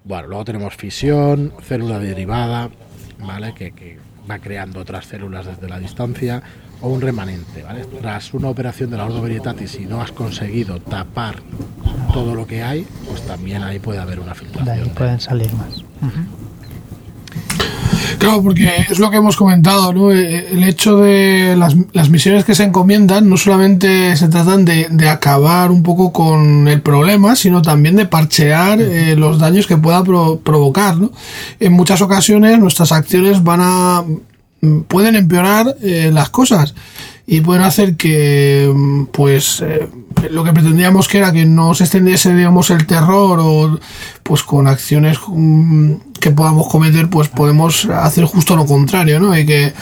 Bueno, 0.05 0.29
luego 0.29 0.44
tenemos 0.44 0.76
fisión, 0.76 1.53
célula 1.62 1.98
derivada, 1.98 2.68
¿vale? 3.20 3.55
Que, 3.55 3.72
que 3.72 3.98
va 4.31 4.38
creando 4.38 4.81
otras 4.81 5.07
células 5.07 5.47
desde 5.47 5.69
la 5.69 5.79
distancia, 5.79 6.43
o 6.81 6.88
un 6.88 7.01
remanente, 7.01 7.62
¿vale? 7.62 7.85
Tras 7.85 8.33
una 8.33 8.49
operación 8.49 8.90
de 8.90 8.97
la 8.97 9.05
Ordo 9.05 9.21
Verietatis, 9.21 9.73
si 9.73 9.85
no 9.85 10.01
has 10.01 10.12
conseguido 10.12 10.81
tapar 10.81 11.37
todo 12.14 12.35
lo 12.35 12.47
que 12.47 12.62
hay, 12.62 12.87
pues 13.07 13.23
también 13.27 13.62
ahí 13.62 13.79
puede 13.79 13.99
haber 13.99 14.21
una 14.21 14.33
De 14.33 14.38
filtración. 14.38 14.69
ahí 14.79 14.85
de- 14.85 14.90
pueden 14.95 15.21
salir 15.21 15.53
más. 15.55 15.85
Claro, 18.20 18.42
porque 18.42 18.68
es 18.90 18.98
lo 18.98 19.11
que 19.11 19.16
hemos 19.16 19.35
comentado, 19.37 19.94
¿no? 19.94 20.12
Eh, 20.12 20.48
El 20.52 20.62
hecho 20.64 20.98
de 20.98 21.54
las, 21.56 21.74
las 21.94 22.11
misiones 22.11 22.44
que 22.44 22.54
se 22.54 22.64
encomiendan 22.64 23.30
no 23.30 23.38
solamente 23.38 24.14
se 24.14 24.28
tratan 24.28 24.66
de, 24.66 24.88
de 24.90 25.09
acabar 25.09 25.70
un 25.70 25.83
poco 25.83 26.12
con 26.12 26.68
el 26.68 26.83
problema, 26.83 27.35
sino 27.35 27.62
también 27.62 27.96
de 27.96 28.04
parchear 28.04 28.78
eh, 28.80 29.16
los 29.16 29.38
daños 29.38 29.66
que 29.66 29.78
pueda 29.78 30.04
pro- 30.04 30.38
provocar, 30.40 30.98
¿no? 30.98 31.11
En 31.61 31.72
muchas 31.72 32.02
ocasiones 32.02 32.59
nuestras 32.59 32.92
acciones 32.92 33.42
van 33.42 33.61
a 33.62 34.04
mm, 34.61 34.80
pueden 34.83 35.16
empeorar 35.16 35.76
eh, 35.83 36.11
las 36.12 36.28
cosas 36.28 36.74
y 37.26 37.40
pueden 37.40 37.62
hacer 37.62 37.96
que 37.96 38.70
mm, 38.74 39.04
pues 39.12 39.62
eh, 39.66 39.88
lo 40.30 40.44
que 40.44 40.52
pretendíamos 40.52 41.09
que 41.09 41.18
era 41.18 41.33
que 41.33 41.46
no 41.46 41.72
se 41.72 41.85
extendiese 41.85 42.35
digamos 42.35 42.68
el 42.68 42.87
terror 42.87 43.38
o 43.40 43.78
pues 44.22 44.42
con 44.42 44.66
acciones 44.66 45.16
mm, 45.26 45.92
que 46.20 46.30
podamos 46.30 46.68
cometer 46.68 47.09
pues 47.11 47.28
podemos 47.28 47.87
hacer 47.87 48.24
justo 48.24 48.54
lo 48.54 48.66
contrario 48.66 49.18
no 49.18 49.37
y 49.37 49.44
que 49.44 49.72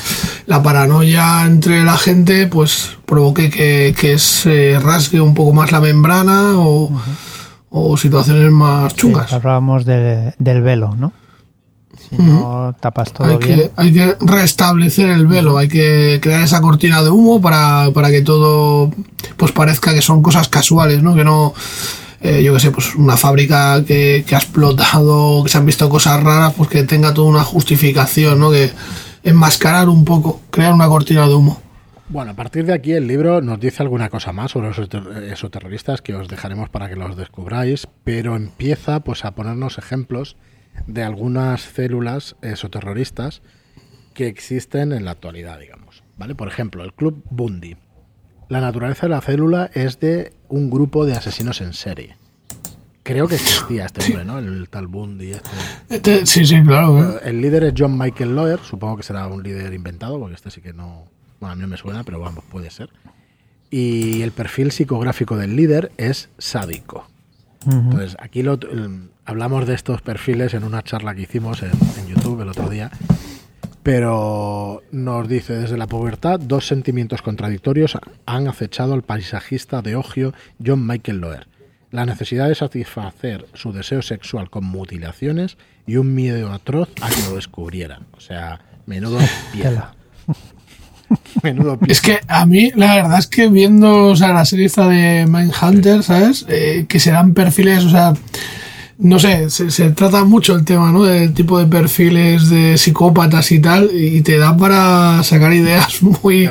la 0.46 0.62
paranoia 0.62 1.44
entre 1.44 1.84
la 1.84 1.98
gente 1.98 2.46
pues 2.46 2.96
provoque 3.04 3.50
que, 3.50 3.94
que 3.98 4.18
se 4.18 4.78
rasgue 4.80 5.20
un 5.20 5.34
poco 5.34 5.52
más 5.52 5.70
la 5.72 5.80
membrana 5.80 6.52
o, 6.56 6.90
o 7.70 7.96
situaciones 7.96 8.50
más 8.50 8.92
Sí, 8.92 9.00
chungas 9.00 9.32
hablábamos 9.32 9.84
de- 9.84 10.32
del 10.38 10.62
velo, 10.62 10.94
¿no? 10.96 11.12
Si 12.08 12.16
no 12.16 12.74
tapas 12.80 13.12
todo 13.12 13.26
hay 13.26 13.36
bien. 13.38 13.58
Que, 13.58 13.70
hay 13.76 13.92
que 13.92 14.16
restablecer 14.20 15.08
el 15.10 15.26
velo, 15.26 15.58
hay 15.58 15.68
que 15.68 16.20
crear 16.22 16.42
esa 16.42 16.60
cortina 16.60 17.02
de 17.02 17.10
humo 17.10 17.40
para, 17.40 17.90
para 17.92 18.10
que 18.10 18.22
todo 18.22 18.90
pues 19.36 19.52
parezca 19.52 19.92
que 19.92 20.00
son 20.00 20.22
cosas 20.22 20.48
casuales, 20.48 21.02
¿no? 21.02 21.14
Que 21.14 21.24
no, 21.24 21.52
eh, 22.20 22.42
yo 22.42 22.52
que 22.54 22.60
sé, 22.60 22.70
pues 22.70 22.94
una 22.96 23.16
fábrica 23.16 23.84
que, 23.84 24.24
ha 24.32 24.38
explotado, 24.38 25.42
que 25.44 25.50
se 25.50 25.58
han 25.58 25.66
visto 25.66 25.88
cosas 25.88 26.22
raras, 26.22 26.54
pues 26.56 26.68
que 26.68 26.82
tenga 26.82 27.14
toda 27.14 27.28
una 27.28 27.44
justificación, 27.44 28.40
¿no? 28.40 28.50
Que 28.50 28.70
enmascarar 29.22 29.88
un 29.88 30.04
poco, 30.04 30.40
crear 30.50 30.72
una 30.72 30.88
cortina 30.88 31.28
de 31.28 31.34
humo. 31.34 31.60
Bueno, 32.08 32.30
a 32.30 32.34
partir 32.34 32.64
de 32.64 32.72
aquí 32.72 32.92
el 32.92 33.06
libro 33.06 33.42
nos 33.42 33.60
dice 33.60 33.82
alguna 33.82 34.08
cosa 34.08 34.32
más 34.32 34.52
sobre 34.52 34.68
los 34.68 34.78
exoterroristas 34.78 36.00
que 36.00 36.14
os 36.14 36.26
dejaremos 36.26 36.70
para 36.70 36.88
que 36.88 36.96
los 36.96 37.16
descubráis, 37.16 37.86
pero 38.02 38.34
empieza 38.34 39.00
pues 39.00 39.24
a 39.24 39.32
ponernos 39.32 39.76
ejemplos 39.76 40.36
de 40.86 41.02
algunas 41.02 41.60
células 41.60 42.36
exoterroristas 42.40 43.42
que 44.14 44.26
existen 44.26 44.92
en 44.92 45.04
la 45.04 45.12
actualidad, 45.12 45.58
digamos. 45.60 46.02
¿Vale? 46.16 46.34
Por 46.34 46.48
ejemplo, 46.48 46.82
el 46.82 46.94
Club 46.94 47.22
Bundy. 47.30 47.76
La 48.48 48.60
naturaleza 48.60 49.06
de 49.06 49.10
la 49.10 49.20
célula 49.20 49.70
es 49.74 50.00
de 50.00 50.32
un 50.48 50.70
grupo 50.70 51.04
de 51.04 51.14
asesinos 51.14 51.60
en 51.60 51.72
serie. 51.72 52.16
Creo 53.02 53.26
que 53.26 53.36
existía 53.36 53.86
este 53.86 54.04
hombre, 54.04 54.24
¿no? 54.24 54.38
El 54.38 54.68
tal 54.68 54.86
Bundy. 54.86 55.32
Este. 55.32 55.50
Este, 55.88 56.26
sí, 56.26 56.44
sí, 56.44 56.62
claro. 56.62 57.16
¿eh? 57.16 57.20
El 57.24 57.40
líder 57.40 57.64
es 57.64 57.74
John 57.76 57.96
Michael 57.96 58.34
Loer. 58.34 58.60
Supongo 58.60 58.98
que 58.98 59.02
será 59.02 59.26
un 59.28 59.42
líder 59.42 59.72
inventado, 59.72 60.18
porque 60.18 60.34
este 60.34 60.50
sí 60.50 60.60
que 60.60 60.74
no. 60.74 61.04
Bueno, 61.40 61.52
a 61.52 61.56
mí 61.56 61.62
no 61.62 61.68
me 61.68 61.78
suena, 61.78 62.04
pero 62.04 62.20
vamos, 62.20 62.44
puede 62.50 62.70
ser. 62.70 62.90
Y 63.70 64.20
el 64.22 64.32
perfil 64.32 64.72
psicográfico 64.72 65.36
del 65.36 65.56
líder 65.56 65.90
es 65.96 66.28
sádico. 66.36 67.06
Uh 67.64 67.70
-huh. 67.70 67.80
Entonces, 67.84 68.16
aquí 68.20 68.42
lo, 68.42 68.58
hablamos 69.24 69.66
de 69.66 69.74
estos 69.74 70.02
perfiles 70.02 70.52
en 70.54 70.64
una 70.64 70.82
charla 70.82 71.14
que 71.14 71.22
hicimos 71.22 71.62
en, 71.62 71.70
en, 71.70 72.08
YouTube 72.08 72.42
el 72.42 72.48
otro 72.48 72.68
día, 72.68 72.90
pero 73.82 74.82
nos 74.92 75.28
dice, 75.28 75.54
desde 75.54 75.78
la 75.78 75.86
pubertad, 75.86 76.40
dos 76.40 76.66
sentimientos 76.66 77.22
contradictorios 77.22 77.98
han 78.26 78.48
acechado 78.48 78.94
al 78.94 79.02
paisajista 79.02 79.82
de 79.82 79.96
Ogio 79.96 80.34
John 80.64 80.86
Michael 80.86 81.18
Loer. 81.18 81.46
La 81.90 82.04
necesidad 82.04 82.48
de 82.48 82.54
satisfacer 82.54 83.46
su 83.54 83.72
deseo 83.72 84.02
sexual 84.02 84.50
con 84.50 84.64
mutilaciones 84.64 85.56
y 85.86 85.96
un 85.96 86.14
miedo 86.14 86.52
atroz 86.52 86.90
a 87.00 87.08
que 87.08 87.22
lo 87.22 87.36
descubrieran. 87.36 88.06
O 88.16 88.20
sea, 88.20 88.60
menudo 88.86 89.18
piedra. 89.52 89.94
Menudo 91.42 91.78
es 91.86 92.00
que 92.02 92.20
a 92.28 92.44
mí 92.44 92.70
la 92.74 92.96
verdad 92.96 93.18
es 93.18 93.26
que 93.26 93.48
viendo 93.48 94.08
o 94.08 94.16
sea, 94.16 94.32
la 94.32 94.44
serie 94.44 94.66
esta 94.66 94.88
de 94.88 95.26
Mindhunter, 95.26 96.02
¿sabes? 96.02 96.44
Eh, 96.48 96.86
que 96.88 97.00
se 97.00 97.10
dan 97.10 97.34
perfiles, 97.34 97.84
o 97.84 97.90
sea, 97.90 98.12
no 98.98 99.18
sé, 99.18 99.48
se, 99.50 99.70
se, 99.70 99.90
trata 99.92 100.24
mucho 100.24 100.56
el 100.56 100.64
tema, 100.64 100.90
¿no? 100.90 101.04
Del 101.04 101.32
tipo 101.32 101.58
de 101.58 101.66
perfiles 101.66 102.50
de 102.50 102.76
psicópatas 102.76 103.52
y 103.52 103.60
tal, 103.60 103.90
y 103.92 104.22
te 104.22 104.38
da 104.38 104.56
para 104.56 105.22
sacar 105.22 105.52
ideas 105.52 106.02
muy, 106.22 106.50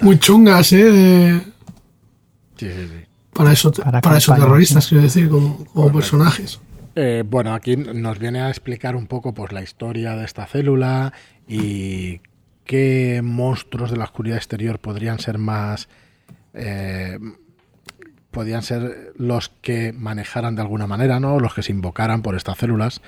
muy 0.00 0.18
chungas, 0.18 0.72
¿eh? 0.72 0.84
De, 0.84 1.40
sí, 2.56 2.66
sí, 2.68 2.88
sí. 2.88 3.04
Para 3.32 3.52
eso, 3.52 3.72
para, 3.72 4.00
para 4.00 4.18
esos 4.18 4.36
terroristas, 4.36 4.86
quiero 4.88 5.02
decir, 5.02 5.28
como, 5.28 5.64
como 5.66 5.92
personajes. 5.92 6.60
Eh, 6.96 7.24
bueno, 7.26 7.54
aquí 7.54 7.76
nos 7.76 8.18
viene 8.18 8.40
a 8.40 8.48
explicar 8.48 8.94
un 8.94 9.06
poco 9.06 9.34
pues 9.34 9.52
la 9.52 9.62
historia 9.62 10.14
de 10.14 10.24
esta 10.24 10.46
célula 10.46 11.12
y 11.48 12.20
qué 12.64 13.20
monstruos 13.22 13.90
de 13.90 13.96
la 13.96 14.04
oscuridad 14.04 14.36
exterior 14.36 14.78
podrían 14.78 15.18
ser 15.18 15.38
más 15.38 15.88
eh, 16.54 17.18
podrían 18.34 18.62
ser 18.62 19.14
los 19.16 19.48
que 19.48 19.94
manejaran 19.94 20.56
de 20.56 20.60
alguna 20.60 20.86
manera, 20.86 21.20
¿no? 21.20 21.40
Los 21.40 21.54
que 21.54 21.62
se 21.62 21.72
invocaran 21.72 22.20
por 22.20 22.36
estas 22.36 22.58
células. 22.58 23.00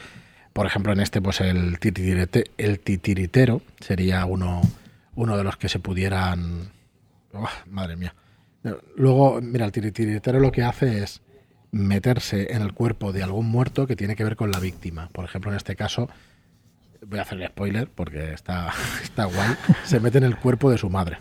Por 0.55 0.65
ejemplo, 0.65 0.95
en 0.95 1.01
este, 1.01 1.21
pues 1.21 1.43
el, 1.43 1.79
titirite, 1.79 2.45
el 2.57 2.81
titiritero 2.81 3.61
sería 3.79 4.25
uno, 4.25 4.63
uno 5.15 5.37
de 5.37 5.45
los 5.45 5.59
que 5.59 5.69
se 5.69 5.79
pudieran. 5.79 6.71
Oh, 7.35 7.49
madre 7.67 7.97
mía. 7.97 8.15
Luego, 8.97 9.41
mira, 9.43 9.67
el 9.67 9.73
titiritero 9.73 10.41
lo 10.41 10.51
que 10.51 10.63
hace 10.63 11.03
es 11.03 11.21
meterse 11.73 12.55
en 12.55 12.63
el 12.63 12.73
cuerpo 12.73 13.13
de 13.13 13.23
algún 13.23 13.47
muerto 13.47 13.87
que 13.87 13.97
tiene 13.97 14.17
que 14.17 14.25
ver 14.25 14.37
con 14.37 14.51
la 14.51 14.61
víctima. 14.61 15.11
Por 15.13 15.27
ejemplo, 15.27 15.51
en 15.51 15.59
este 15.59 15.77
caso, 15.77 16.09
voy 17.07 17.19
a 17.19 17.23
hacerle 17.23 17.49
spoiler 17.49 17.91
porque 17.91 18.33
está, 18.33 18.73
está 19.03 19.27
guay, 19.27 19.57
se 19.85 20.01
mete 20.01 20.19
en 20.19 20.25
el 20.25 20.37
cuerpo 20.37 20.71
de 20.71 20.79
su 20.79 20.89
madre. 20.89 21.19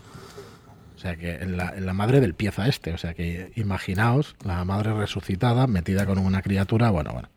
O 0.95 0.99
sea 0.99 1.15
que 1.15 1.35
en 1.35 1.57
la, 1.57 1.73
la, 1.79 1.93
madre 1.93 2.21
del 2.21 2.33
pieza 2.33 2.67
este. 2.67 2.93
O 2.93 2.97
sea 2.97 3.13
que 3.13 3.51
imaginaos 3.55 4.35
la 4.43 4.63
madre 4.63 4.93
resucitada 4.93 5.67
metida 5.67 6.05
con 6.05 6.17
una 6.17 6.41
criatura, 6.41 6.89
bueno, 6.89 7.11
bueno. 7.13 7.29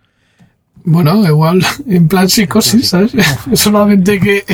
Bueno, 0.84 1.26
igual, 1.26 1.64
en 1.86 2.08
plan 2.08 2.28
psicosis, 2.28 2.88
¿sabes? 2.88 3.12
Solamente 3.54 4.20
que 4.20 4.44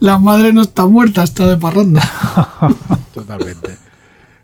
la 0.00 0.18
madre 0.18 0.52
no 0.52 0.62
está 0.62 0.86
muerta, 0.86 1.22
está 1.22 1.46
de 1.46 1.56
parranda. 1.56 2.02
Totalmente. 3.14 3.76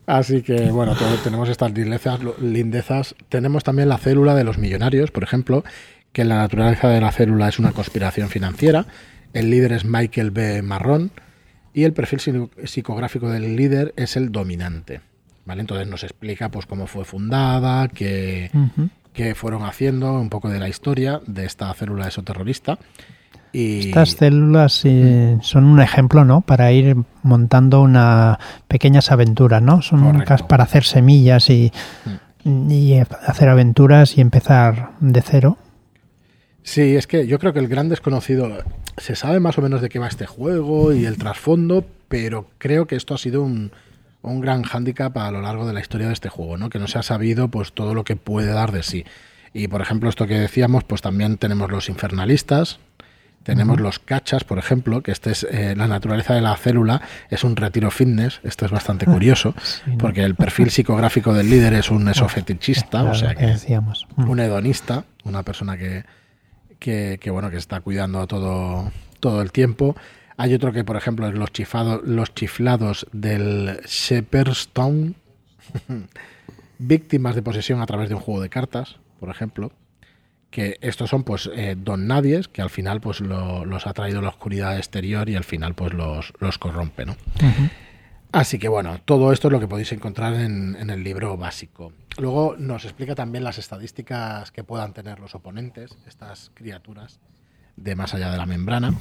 Así 0.07 0.43
que, 0.43 0.71
bueno, 0.71 0.95
tenemos 1.23 1.49
estas 1.49 1.73
lindezas, 1.73 2.21
lindezas. 2.41 3.15
Tenemos 3.29 3.65
también 3.65 3.89
la 3.89 3.99
célula 3.99 4.35
de 4.35 4.45
los 4.45 4.59
millonarios, 4.59 5.11
por 5.11 5.23
ejemplo, 5.23 5.65
que 6.13 6.25
la 6.25 6.37
naturaleza 6.37 6.89
de 6.89 7.01
la 7.01 7.13
célula 7.13 7.49
es 7.49 7.59
una 7.59 7.73
conspiración 7.73 8.29
financiera. 8.29 8.87
El 9.33 9.51
líder 9.51 9.73
es 9.73 9.85
Michael 9.85 10.31
B. 10.31 10.63
Marrón 10.63 11.13
y 11.75 11.85
el 11.85 11.93
perfil 11.93 12.49
psicográfico 12.65 13.31
del 13.31 13.57
líder 13.57 13.95
es 13.97 14.17
el 14.17 14.31
dominante. 14.31 15.01
¿vale? 15.45 15.61
Entonces 15.61 15.87
nos 15.87 16.05
explica 16.05 16.49
pues, 16.49 16.67
cómo 16.67 16.87
fue 16.87 17.05
fundada, 17.05 17.89
qué, 17.89 18.51
uh 18.55 18.59
-huh. 18.59 18.91
qué 19.13 19.35
fueron 19.35 19.65
haciendo, 19.65 20.21
un 20.21 20.29
poco 20.29 20.49
de 20.49 20.59
la 20.59 20.69
historia 20.69 21.21
de 21.27 21.45
esta 21.45 21.73
célula 21.75 22.07
exoterrorista. 22.07 22.79
Y... 23.53 23.89
Estas 23.89 24.13
células 24.13 24.81
eh, 24.85 25.37
son 25.43 25.65
un 25.65 25.81
ejemplo, 25.81 26.25
¿no? 26.25 26.41
Para 26.41 26.73
ir 26.73 26.97
montando 27.23 27.83
una 27.83 28.39
pequeñas 28.67 29.11
aventuras, 29.13 29.61
¿no? 29.61 29.83
Son 29.83 30.01
Correcto. 30.01 30.49
para 30.49 30.65
hacer 30.65 30.85
semillas 30.85 31.51
y, 31.51 31.71
mm. 32.45 32.71
y 32.71 32.99
hacer 32.99 33.51
aventuras 33.51 34.17
y 34.17 34.23
empezar 34.23 34.93
de 35.01 35.21
cero. 35.21 35.59
Sí, 36.63 36.97
es 36.97 37.07
que 37.07 37.27
yo 37.27 37.39
creo 37.39 37.53
que 37.53 37.59
el 37.59 37.69
gran 37.69 37.89
desconocido 37.89 38.63
se 38.97 39.17
sabe 39.17 39.41
más 39.41 39.59
o 39.59 39.63
menos 39.63 39.81
de 39.81 39.89
qué 39.89 39.99
va 39.99 40.07
este 40.07 40.27
juego 40.27 40.93
y 40.93 41.07
el 41.07 41.19
trasfondo, 41.19 41.85
pero 42.09 42.49
creo 42.59 42.87
que 42.87 42.97
esto 42.97 43.15
ha 43.15 43.19
sido 43.19 43.43
un, 43.43 43.73
un 44.23 44.41
gran 44.41 44.63
hándicap 44.63 45.17
a 45.19 45.31
lo 45.31 45.41
largo 45.43 45.67
de 45.67 45.73
la 45.73 45.81
historia 45.81 46.07
de 46.07 46.13
este 46.13 46.29
juego, 46.29 46.57
¿no? 46.57 46.71
Que 46.71 46.79
no 46.79 46.87
se 46.87 46.99
ha 46.99 47.03
sabido 47.03 47.49
pues 47.49 47.73
todo 47.73 47.95
lo 47.95 48.05
que 48.05 48.17
puede 48.17 48.53
dar 48.53 48.73
de 48.73 48.83
sí. 48.83 49.05
Y 49.53 49.69
por 49.69 49.83
ejemplo, 49.83 50.09
esto 50.09 50.27
que 50.27 50.39
decíamos, 50.39 50.85
pues 50.85 51.03
también 51.03 51.37
tenemos 51.37 51.71
los 51.71 51.89
infernalistas, 51.89 52.79
tenemos 53.43 53.77
uh 53.77 53.81
-huh. 53.81 53.83
los 53.83 53.99
cachas, 53.99 54.45
por 54.45 54.59
ejemplo, 54.59 55.03
que 55.03 55.11
este 55.11 55.33
es 55.33 55.45
eh, 55.51 55.75
la 55.77 55.89
naturaleza 55.89 56.33
de 56.35 56.41
la 56.41 56.57
célula, 56.57 57.03
es 57.29 57.43
un 57.43 57.57
retiro 57.57 57.91
fitness. 57.91 58.41
Esto 58.45 58.67
es 58.67 58.71
bastante 58.71 59.05
curioso, 59.15 59.55
sí, 59.63 59.91
no. 59.91 59.99
porque 59.99 60.23
el 60.23 60.37
perfil 60.37 60.71
psicográfico 60.71 61.35
del 61.35 61.51
líder 61.51 61.75
es 61.75 61.91
un 61.91 62.09
esofetichista, 62.09 63.01
claro, 63.01 63.11
o 63.11 63.15
sea 63.15 63.35
que, 63.35 63.47
decíamos. 63.47 64.07
un 64.17 64.39
hedonista, 64.39 65.05
una 65.25 65.43
persona 65.43 65.77
que, 65.77 66.05
que, 66.83 67.19
que, 67.21 67.31
bueno 67.31 67.51
que 67.51 67.57
está 67.57 67.81
cuidando 67.81 68.27
todo, 68.27 68.91
todo 69.21 69.41
el 69.41 69.53
tiempo. 69.53 69.97
Hay 70.37 70.53
otro 70.55 70.73
que, 70.73 70.83
por 70.83 70.97
ejemplo, 70.97 71.29
es 71.29 71.35
los, 71.35 71.51
los 72.05 72.35
chiflados 72.35 73.07
del 73.13 73.81
Shepherdstone, 73.87 75.15
víctimas 76.79 77.35
de 77.37 77.43
posesión 77.43 77.81
a 77.81 77.87
través 77.87 78.09
de 78.09 78.17
un 78.17 78.21
juego 78.21 78.43
de 78.43 78.49
cartas, 78.49 78.97
por 79.21 79.31
ejemplo 79.31 79.71
que 80.53 80.77
estos 80.83 81.09
son 81.09 81.25
pues 81.25 81.51
eh, 81.57 81.77
don 81.77 82.07
nadies 82.07 82.47
que 82.47 82.61
al 82.63 82.69
final 82.69 83.01
pues 83.01 83.21
lo, 83.21 83.65
los 83.65 83.87
ha 83.87 83.95
traído 83.95 84.21
la 84.21 84.29
oscuridad 84.29 84.77
exterior 84.77 85.29
y 85.29 85.35
al 85.35 85.45
final 85.45 85.75
pues 85.75 85.95
los, 85.95 86.33
los 86.39 86.59
corrompe 86.59 87.07
¿no? 87.07 87.13
Uh 87.13 87.47
-huh. 87.47 87.71
así 88.33 88.59
que 88.59 88.69
bueno 88.69 89.01
todo 89.05 89.33
esto 89.33 89.49
es 89.49 89.53
lo 89.53 89.61
que 89.61 89.67
podéis 89.67 89.91
encontrar 89.93 90.35
en, 90.35 90.77
en, 90.79 90.91
el 90.91 91.03
libro 91.03 91.39
básico 91.39 91.95
luego 92.19 92.57
nos 92.59 92.85
explica 92.85 93.15
también 93.15 93.45
las 93.45 93.59
estadísticas 93.59 94.51
que 94.51 94.65
puedan 94.65 94.93
tener 94.93 95.21
los 95.21 95.35
oponentes 95.35 95.97
estas 96.07 96.51
criaturas 96.55 97.21
de 97.77 97.95
más 97.95 98.15
allá 98.15 98.31
de 98.31 98.37
la 98.37 98.47
membrana 98.47 98.95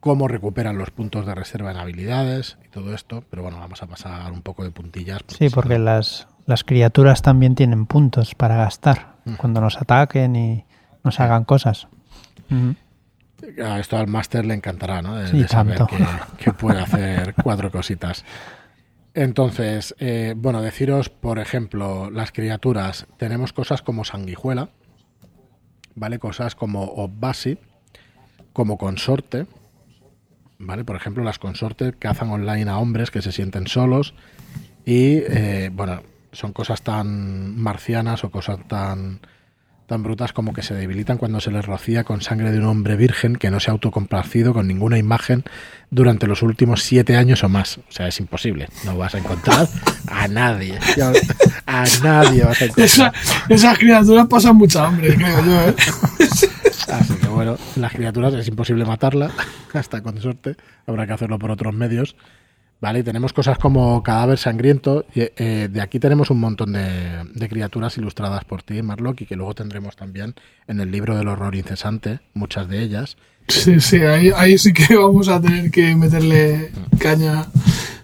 cómo 0.00 0.28
recuperan 0.28 0.78
los 0.78 0.90
puntos 0.90 1.26
de 1.26 1.34
reserva 1.34 1.70
en 1.70 1.78
habilidades 1.78 2.58
y 2.64 2.68
todo 2.68 2.94
esto 2.94 3.24
pero 3.30 3.42
bueno 3.42 3.58
vamos 3.58 3.82
a 3.82 3.86
pasar 3.86 4.30
un 4.32 4.42
poco 4.42 4.64
de 4.64 4.70
puntillas 4.70 5.22
porque 5.22 5.48
sí 5.48 5.54
porque 5.54 5.78
las 5.78 6.28
las 6.48 6.64
criaturas 6.64 7.20
también 7.20 7.54
tienen 7.54 7.84
puntos 7.84 8.34
para 8.34 8.56
gastar 8.56 9.16
mm. 9.26 9.34
cuando 9.34 9.60
nos 9.60 9.76
ataquen 9.76 10.34
y 10.34 10.64
nos 11.04 11.20
hagan 11.20 11.44
cosas. 11.44 11.88
Esto 13.58 13.98
al 13.98 14.06
máster 14.06 14.46
le 14.46 14.54
encantará, 14.54 15.02
¿no? 15.02 15.14
De, 15.14 15.28
sí, 15.28 15.42
de 15.42 15.48
saber 15.48 15.78
que, 15.86 16.06
que, 16.42 16.52
puede 16.52 16.80
hacer 16.80 17.34
cuatro 17.42 17.70
cositas. 17.70 18.24
Entonces, 19.18 19.96
eh, 19.98 20.34
bueno, 20.36 20.62
deciros, 20.62 21.08
por 21.08 21.40
ejemplo, 21.40 22.08
las 22.08 22.30
criaturas, 22.30 23.08
tenemos 23.16 23.52
cosas 23.52 23.82
como 23.82 24.04
sanguijuela, 24.04 24.68
¿vale? 25.96 26.20
Cosas 26.20 26.54
como 26.54 26.84
Obasi, 26.84 27.58
como 28.52 28.78
consorte, 28.78 29.48
¿vale? 30.60 30.84
Por 30.84 30.94
ejemplo, 30.94 31.24
las 31.24 31.40
consortes 31.40 31.94
cazan 31.98 32.30
online 32.30 32.70
a 32.70 32.78
hombres 32.78 33.10
que 33.10 33.20
se 33.20 33.32
sienten 33.32 33.66
solos 33.66 34.14
y, 34.86 35.16
eh, 35.26 35.70
bueno, 35.72 36.04
son 36.30 36.52
cosas 36.52 36.82
tan 36.82 37.58
marcianas 37.58 38.22
o 38.22 38.30
cosas 38.30 38.60
tan 38.68 39.18
tan 39.88 40.02
brutas 40.02 40.34
como 40.34 40.52
que 40.52 40.62
se 40.62 40.74
debilitan 40.74 41.16
cuando 41.16 41.40
se 41.40 41.50
les 41.50 41.64
rocía 41.64 42.04
con 42.04 42.20
sangre 42.20 42.52
de 42.52 42.58
un 42.58 42.66
hombre 42.66 42.94
virgen 42.94 43.36
que 43.36 43.50
no 43.50 43.58
se 43.58 43.70
ha 43.70 43.72
autocomplacido 43.72 44.52
con 44.52 44.68
ninguna 44.68 44.98
imagen 44.98 45.44
durante 45.90 46.26
los 46.26 46.42
últimos 46.42 46.82
siete 46.82 47.16
años 47.16 47.42
o 47.42 47.48
más. 47.48 47.78
O 47.78 47.90
sea, 47.90 48.06
es 48.06 48.20
imposible. 48.20 48.68
No 48.84 48.98
vas 48.98 49.14
a 49.14 49.18
encontrar 49.18 49.66
a 50.06 50.28
nadie. 50.28 50.78
A 51.66 51.84
nadie 52.02 52.44
vas 52.44 52.60
a 52.60 52.66
encontrar. 52.66 53.14
esas 53.48 53.78
criaturas 53.78 54.26
pasan 54.26 54.56
mucha 54.56 54.86
hambre, 54.86 55.14
creo 55.14 55.44
yo. 55.44 55.68
¿eh? 55.68 55.74
Así 56.92 57.14
que 57.14 57.28
bueno, 57.28 57.56
las 57.76 57.92
criaturas 57.92 58.34
es 58.34 58.46
imposible 58.46 58.84
matarlas, 58.84 59.32
hasta 59.72 60.02
con 60.02 60.20
suerte. 60.20 60.56
Habrá 60.86 61.06
que 61.06 61.14
hacerlo 61.14 61.38
por 61.38 61.50
otros 61.50 61.72
medios. 61.72 62.14
Vale, 62.80 63.02
tenemos 63.02 63.32
cosas 63.32 63.58
como 63.58 64.02
Cadáver 64.04 64.38
Sangriento. 64.38 65.04
Y, 65.14 65.22
eh, 65.36 65.68
de 65.70 65.80
aquí 65.80 65.98
tenemos 65.98 66.30
un 66.30 66.38
montón 66.38 66.72
de, 66.72 67.24
de, 67.34 67.48
criaturas 67.48 67.98
ilustradas 67.98 68.44
por 68.44 68.62
ti, 68.62 68.82
Marlock, 68.82 69.22
y 69.22 69.26
que 69.26 69.34
luego 69.34 69.54
tendremos 69.54 69.96
también 69.96 70.34
en 70.68 70.78
el 70.80 70.90
libro 70.90 71.16
del 71.16 71.26
horror 71.26 71.56
incesante, 71.56 72.20
muchas 72.34 72.68
de 72.68 72.80
ellas. 72.82 73.16
Sí, 73.48 73.80
sí, 73.80 73.96
ahí, 74.02 74.30
ahí 74.36 74.58
sí 74.58 74.72
que 74.72 74.94
vamos 74.96 75.28
a 75.28 75.40
tener 75.40 75.70
que 75.70 75.96
meterle 75.96 76.70
caña 76.98 77.46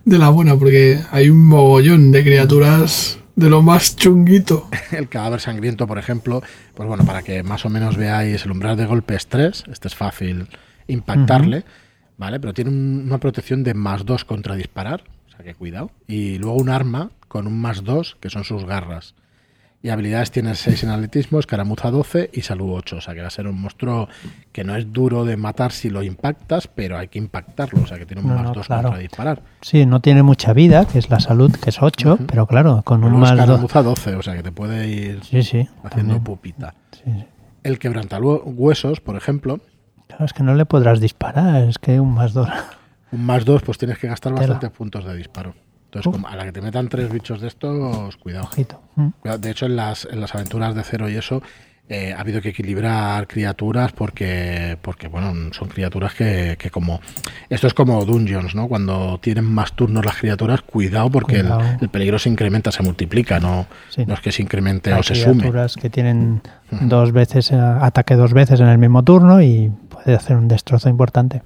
de 0.04 0.18
la 0.18 0.30
buena, 0.30 0.56
porque 0.56 0.98
hay 1.10 1.30
un 1.30 1.44
mogollón 1.46 2.10
de 2.10 2.24
criaturas 2.24 3.18
de 3.36 3.50
lo 3.50 3.62
más 3.62 3.96
chunguito. 3.96 4.68
El 4.90 5.08
cadáver 5.08 5.40
sangriento, 5.40 5.86
por 5.86 5.98
ejemplo, 5.98 6.42
pues 6.74 6.88
bueno, 6.88 7.04
para 7.04 7.22
que 7.22 7.42
más 7.42 7.64
o 7.64 7.68
menos 7.68 7.96
veáis 7.96 8.44
el 8.44 8.50
umbral 8.50 8.76
de 8.76 8.86
golpes 8.86 9.26
3, 9.28 9.64
este 9.70 9.88
es 9.88 9.94
fácil 9.94 10.48
impactarle. 10.88 11.58
Uh 11.58 11.60
-huh. 11.60 11.83
¿Vale? 12.16 12.40
Pero 12.40 12.54
tiene 12.54 12.70
una 12.70 13.18
protección 13.18 13.62
de 13.64 13.74
más 13.74 14.04
2 14.04 14.24
contra 14.24 14.54
disparar, 14.54 15.04
o 15.28 15.30
sea 15.36 15.44
que 15.44 15.54
cuidado. 15.54 15.90
Y 16.06 16.38
luego 16.38 16.56
un 16.56 16.68
arma 16.70 17.10
con 17.28 17.46
un 17.46 17.60
más 17.60 17.84
2, 17.84 18.16
que 18.20 18.30
son 18.30 18.44
sus 18.44 18.64
garras. 18.64 19.14
Y 19.82 19.90
habilidades 19.90 20.30
tiene 20.30 20.54
6 20.54 20.84
en 20.84 20.88
atletismo, 20.88 21.38
escaramuza 21.38 21.90
12 21.90 22.30
y 22.32 22.40
salud 22.40 22.70
8. 22.72 22.96
O 22.96 23.00
sea 23.02 23.12
que 23.12 23.20
va 23.20 23.26
a 23.26 23.30
ser 23.30 23.46
un 23.46 23.60
monstruo 23.60 24.08
que 24.50 24.64
no 24.64 24.74
es 24.76 24.90
duro 24.94 25.26
de 25.26 25.36
matar 25.36 25.72
si 25.72 25.90
lo 25.90 26.02
impactas, 26.02 26.68
pero 26.68 26.96
hay 26.96 27.08
que 27.08 27.18
impactarlo. 27.18 27.82
O 27.82 27.86
sea 27.86 27.98
que 27.98 28.06
tiene 28.06 28.22
un 28.22 28.28
No, 28.28 28.34
más 28.36 28.44
no, 28.44 28.52
2 28.54 28.66
claro. 28.66 28.82
contra 28.84 28.98
disparar. 29.00 29.42
Sí, 29.60 29.84
no 29.84 30.00
tiene 30.00 30.22
mucha 30.22 30.54
vida, 30.54 30.86
que 30.86 30.98
es 30.98 31.10
la 31.10 31.20
salud, 31.20 31.52
que 31.52 31.68
es 31.68 31.82
8, 31.82 32.14
Ujú. 32.14 32.26
pero 32.26 32.46
claro, 32.46 32.80
con 32.82 33.04
un 33.04 33.18
más 33.20 33.32
2. 33.32 33.40
escaramuza 33.40 33.82
12, 33.82 34.14
o 34.14 34.22
sea 34.22 34.34
que 34.34 34.42
te 34.42 34.52
puede 34.52 34.88
ir 34.88 35.20
Sí, 35.22 35.42
sí. 35.42 35.68
haciendo 35.82 35.90
también. 36.14 36.24
pupita. 36.24 36.74
Sí. 36.92 37.10
El 37.62 37.78
quebrantahuesos, 37.78 39.00
por 39.00 39.16
ejemplo, 39.16 39.60
Claro, 40.14 40.26
es 40.26 40.32
que 40.32 40.44
no 40.44 40.54
le 40.54 40.64
podrás 40.64 41.00
disparar, 41.00 41.64
es 41.64 41.78
que 41.78 41.98
un 41.98 42.14
más 42.14 42.32
2. 42.32 42.48
un 43.12 43.26
más 43.26 43.44
2, 43.44 43.62
pues 43.62 43.78
tienes 43.78 43.98
que 43.98 44.06
gastar 44.06 44.32
Tela. 44.34 44.46
bastantes 44.46 44.70
puntos 44.70 45.04
de 45.04 45.16
disparo. 45.16 45.54
Entonces, 45.86 46.12
como 46.12 46.28
a 46.28 46.36
la 46.36 46.44
que 46.44 46.52
te 46.52 46.60
metan 46.60 46.88
tres 46.88 47.10
bichos 47.12 47.40
de 47.40 47.48
estos, 47.48 48.16
cuidado. 48.18 48.44
Ojito. 48.44 48.80
Mm. 48.94 49.08
Cuidado. 49.20 49.38
De 49.38 49.50
hecho, 49.50 49.66
en 49.66 49.74
las, 49.74 50.04
en 50.04 50.20
las 50.20 50.32
aventuras 50.34 50.74
de 50.76 50.84
cero 50.84 51.08
y 51.08 51.16
eso, 51.16 51.42
eh, 51.88 52.14
ha 52.16 52.20
habido 52.20 52.40
que 52.40 52.48
equilibrar 52.48 53.26
criaturas 53.26 53.92
porque, 53.92 54.78
porque 54.80 55.06
bueno, 55.06 55.52
son 55.52 55.68
criaturas 55.68 56.14
que, 56.14 56.56
que 56.58 56.70
como... 56.70 57.00
Esto 57.50 57.66
es 57.66 57.74
como 57.74 58.04
Dungeons, 58.06 58.54
¿no? 58.54 58.68
Cuando 58.68 59.18
tienen 59.20 59.44
más 59.44 59.72
turnos 59.74 60.02
las 60.04 60.16
criaturas, 60.16 60.62
cuidado 60.62 61.10
porque 61.10 61.36
el- 61.40 61.42
Cuidado. 61.46 61.78
El, 61.82 61.88
peligro 61.90 62.18
se 62.18 62.30
incrementa, 62.30 62.72
se 62.72 62.82
multiplica, 62.82 63.38
no, 63.38 63.66
Sí. 63.90 64.04
no 64.06 64.14
es 64.14 64.20
que 64.20 64.32
se 64.32 64.40
incremente 64.42 64.92
Hay 64.94 65.00
o 65.00 65.02
se 65.02 65.14
sume. 65.14 65.40
criaturas 65.42 65.76
que 65.76 65.90
tienen 65.90 66.40
dos 66.70 67.12
veces 67.12 67.52
eh, 67.52 67.56
ataque 67.56 68.14
dos 68.14 68.32
veces 68.32 68.60
en 68.60 68.68
el 68.68 68.78
mismo 68.78 69.02
turno 69.04 69.42
y 69.42 69.70
puede 69.90 70.14
hacer 70.16 70.36
un 70.36 70.48
destrozo 70.48 70.88
importante. 70.88 71.42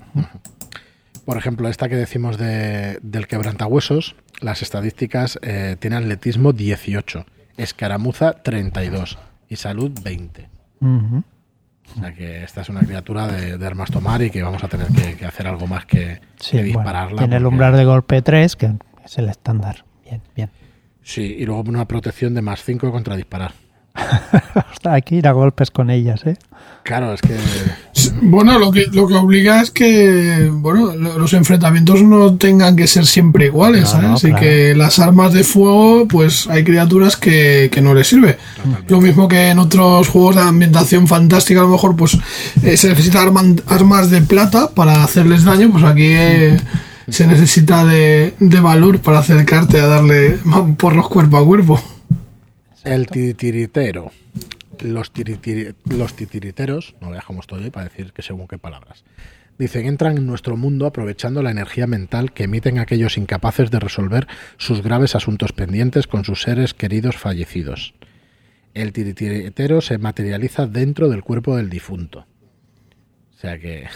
Por 1.24 1.37
ejemplo, 1.37 1.68
esta 1.68 1.88
que 1.88 1.96
decimos 1.96 2.38
de, 2.38 2.98
del 3.03 3.27
quebrantahuesos, 3.27 4.14
las 4.40 4.62
estadísticas 4.62 5.38
eh, 5.42 5.77
tiene 5.79 5.96
atletismo 5.96 6.53
18, 6.53 7.27
escaramuza 7.59 8.35
32 8.42 9.18
y 9.48 9.56
salud 9.56 9.90
20. 10.02 10.48
Ujú. 10.80 11.22
O 11.96 12.00
sea 12.00 12.12
que 12.14 12.44
esta 12.44 12.61
es 12.61 12.68
una 12.68 12.80
criatura 12.80 13.26
de, 13.28 13.56
de 13.56 13.66
armas 13.66 13.90
tomar 13.90 14.20
y 14.22 14.30
que 14.30 14.42
vamos 14.42 14.62
a 14.62 14.68
tener 14.68 14.88
que, 14.88 15.16
que 15.16 15.24
hacer 15.24 15.46
algo 15.46 15.66
más 15.66 15.87
que, 15.87 16.20
Sí, 16.38 16.52
que 16.52 16.56
bueno, 16.58 16.66
dispararla. 16.80 17.18
tiene 17.18 17.37
el 17.37 17.46
umbral 17.46 17.76
de 17.76 17.84
golpe 17.87 18.20
3, 18.20 18.56
que 18.56 18.72
es 19.04 19.18
el 19.18 19.28
estándar. 19.28 19.84
Bien, 20.04 20.20
bien. 20.37 20.50
Sí, 21.02 21.37
y 21.38 21.46
luego 21.46 21.62
una 21.62 21.87
protección 21.88 22.34
de 22.34 22.42
más 22.42 22.62
5 22.62 22.90
contra 22.92 23.16
disparar. 23.16 23.52
Hay 24.84 25.02
que 25.02 25.16
ir 25.16 25.26
a 25.28 25.32
golpes 25.32 25.70
con 25.70 25.90
ellas, 25.90 26.24
¿eh? 26.24 26.37
Claro, 26.84 27.12
es 27.12 27.20
que 27.20 27.37
Bueno, 28.22 28.58
lo 28.58 28.70
que, 28.70 28.87
lo 28.92 29.06
que 29.06 29.14
obliga 29.14 29.61
es 29.61 29.70
que 29.70 30.48
bueno, 30.50 30.94
lo- 30.96 31.18
los 31.18 31.32
enfrentamientos 31.34 32.02
no 32.02 32.37
tengan 32.37 32.76
que 32.76 32.87
ser 32.87 33.04
siempre 33.06 33.46
iguales, 33.46 33.82
No, 33.82 33.87
¿sabes? 33.88 34.11
no, 34.11 34.16
Y 34.16 34.20
claro. 34.32 34.38
que 34.40 34.74
las 34.74 34.98
armas 34.98 35.32
de 35.34 35.44
fuego, 35.44 36.06
pues 36.08 36.46
hay 36.48 36.64
criaturas 36.64 37.16
que, 37.16 37.68
que 37.72 37.80
no 37.82 37.92
les 37.94 38.06
sirve. 38.08 38.38
Lo 38.88 39.00
mismo 39.00 39.28
que 39.28 39.48
en 39.50 39.58
otros 39.58 40.08
juegos 40.08 40.37
de 40.37 40.42
ambientación 40.42 41.06
fantástica, 41.06 41.61
a 41.61 41.64
lo 41.64 41.70
mejor, 41.70 41.94
pues 41.96 42.16
eh, 42.62 42.76
se 42.76 42.88
necesita 42.88 43.22
arman- 43.22 43.62
armas 43.66 44.11
de 44.11 44.22
plata 44.22 44.70
para 44.70 45.04
hacerles 45.04 45.44
daño, 45.44 45.70
pues 45.70 45.84
aquí 45.84 46.06
eh, 46.06 46.56
se 47.08 47.26
necesita 47.26 47.84
de, 47.84 48.34
de 48.38 48.61
valor 48.61 49.00
para 49.00 49.18
acercarte 49.18 49.80
a 49.80 49.87
darle 49.87 50.38
porros 50.78 51.08
cuerpo 51.08 51.37
a 51.37 51.44
cuerpo. 51.44 51.82
El 52.84 53.06
titiritero, 53.06 54.10
los, 54.80 55.12
tiritiri- 55.12 55.74
los 55.84 56.14
titiriteros, 56.14 56.94
no 57.00 57.10
veas 57.10 57.24
cómo 57.24 57.40
estoy 57.40 57.64
hoy 57.64 57.70
para 57.70 57.88
decir 57.88 58.12
que 58.12 58.22
según 58.22 58.48
qué 58.48 58.58
palabras, 58.58 59.04
dicen, 59.58 59.86
entran 59.86 60.16
en 60.16 60.26
nuestro 60.26 60.56
mundo 60.56 60.86
aprovechando 60.86 61.42
la 61.42 61.50
energía 61.50 61.86
mental 61.86 62.32
que 62.32 62.44
emiten 62.44 62.78
aquellos 62.78 63.18
incapaces 63.18 63.70
de 63.70 63.80
resolver 63.80 64.28
sus 64.56 64.82
graves 64.82 65.14
asuntos 65.14 65.52
pendientes 65.52 66.06
con 66.06 66.24
sus 66.24 66.42
seres 66.42 66.74
queridos 66.74 67.16
fallecidos. 67.16 67.94
El 68.74 68.92
titiritero 68.92 69.80
se 69.80 69.98
materializa 69.98 70.66
dentro 70.66 71.08
del 71.08 71.22
cuerpo 71.22 71.56
del 71.56 71.70
difunto. 71.70 72.26
O 73.34 73.40
sea 73.40 73.58
que 73.58 73.86